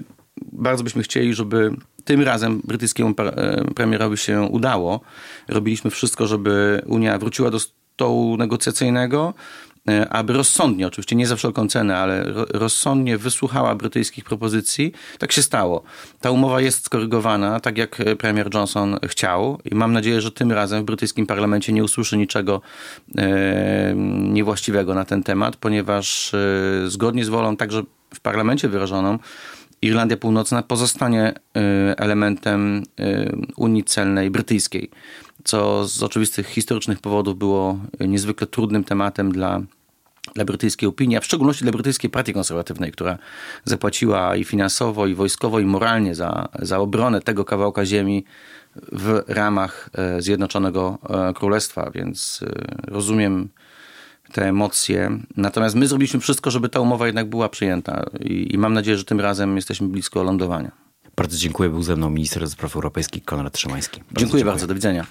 bardzo 0.52 0.84
byśmy 0.84 1.04
chcieli, 1.04 1.34
żeby 1.34 1.76
tym 2.10 2.22
razem 2.22 2.62
brytyjskiemu 2.64 3.14
e, 3.20 3.64
premierowi 3.76 4.18
się 4.18 4.42
udało. 4.42 5.00
Robiliśmy 5.48 5.92
wszystko, 5.92 6.28
żeby 6.28 6.82
Unia 6.86 7.18
wróciła 7.18 7.52
do 7.52 7.60
stołu 7.60 8.38
negocjacyjnego. 8.38 9.34
E, 9.90 10.10
aby 10.10 10.34
rozsądnie, 10.34 10.88
oczywiście 10.88 11.16
nie 11.16 11.28
za 11.28 11.36
wszelką 11.36 11.68
cenę, 11.68 11.98
ale 11.98 12.26
rozsądnie 12.54 13.18
wysłuchała 13.18 13.76
brytyjskich 13.76 14.24
propozycji. 14.24 14.92
Tak 15.20 15.32
się 15.32 15.42
stało. 15.42 15.84
Ta 16.22 16.32
umowa 16.32 16.62
jest 16.62 16.86
skorygowana, 16.86 17.60
tak 17.60 17.78
jak 17.78 18.02
premier 18.18 18.50
Johnson 18.54 19.00
chciał 19.08 19.60
i 19.66 19.76
mam 19.76 19.94
nadzieję, 19.94 20.22
że 20.22 20.32
tym 20.32 20.52
razem 20.52 20.82
w 20.82 20.86
brytyjskim 20.86 21.26
parlamencie 21.26 21.74
nie 21.74 21.84
usłyszy 21.84 22.18
niczego 22.18 22.62
e, 23.18 23.94
niewłaściwego 24.18 24.94
na 24.94 25.06
ten 25.06 25.24
temat, 25.24 25.56
ponieważ 25.56 26.32
zgodnie 26.88 27.26
z 27.26 27.30
wolą 27.30 27.58
także 27.58 27.84
w 28.14 28.20
parlamencie 28.20 28.70
wyrażoną 28.70 29.20
Irlandia 29.82 30.18
Północna 30.18 30.64
pozostanie 30.64 31.34
elementem 31.98 32.84
Unii 33.58 33.84
Celnej 33.84 34.32
Brytyjskiej, 34.32 34.90
co 35.44 35.88
z 35.88 36.04
oczywistych 36.04 36.48
historycznych 36.48 37.00
powodów 37.00 37.38
było 37.38 37.80
niezwykle 38.00 38.48
trudnym 38.48 38.84
tematem 38.84 39.32
dla 39.32 39.62
dla 40.36 40.46
brytyjskiej 40.46 40.90
opinii, 40.90 41.18
a 41.18 41.20
w 41.20 41.26
szczególności 41.26 41.64
dla 41.64 41.72
brytyjskiej 41.72 42.10
partii 42.10 42.34
konserwatywnej, 42.34 42.92
która 42.92 43.18
zapłaciła 43.66 44.36
i 44.36 44.44
finansowo, 44.44 45.08
i 45.08 45.16
wojskowo, 45.16 45.60
i 45.60 45.66
moralnie 45.66 46.16
za, 46.16 46.50
za 46.60 46.80
obronę 46.80 47.22
tego 47.22 47.46
kawałka 47.46 47.86
ziemi 47.86 48.26
w 48.92 49.24
ramach 49.28 49.90
e, 49.94 50.22
Zjednoczonego 50.22 50.98
e, 51.10 51.34
Królestwa, 51.34 51.92
więc 51.92 52.44
e, 52.44 52.92
rozumiem 52.92 53.50
te 54.32 54.48
emocje. 54.48 55.12
Natomiast 55.38 55.76
my 55.76 55.88
zrobiliśmy 55.88 56.20
wszystko, 56.20 56.52
żeby 56.52 56.70
ta 56.70 56.80
umowa 56.80 57.06
jednak 57.06 57.30
była 57.30 57.50
przyjęta 57.50 58.06
i, 58.20 58.54
i 58.54 58.58
mam 58.58 58.74
nadzieję, 58.74 58.98
że 58.98 59.04
tym 59.04 59.20
razem 59.20 59.56
jesteśmy 59.56 59.88
blisko 59.88 60.24
lądowania. 60.24 60.72
Bardzo 61.16 61.38
dziękuję. 61.38 61.70
Był 61.70 61.84
ze 61.84 61.96
mną 61.96 62.10
minister 62.10 62.50
spraw 62.50 62.76
europejskich 62.76 63.26
Konrad 63.26 63.58
Szymański. 63.58 63.98
Bardzo 63.98 64.10
dziękuję, 64.10 64.26
dziękuję 64.26 64.46
bardzo. 64.46 64.68
Do 64.68 64.74
widzenia. 64.74 65.06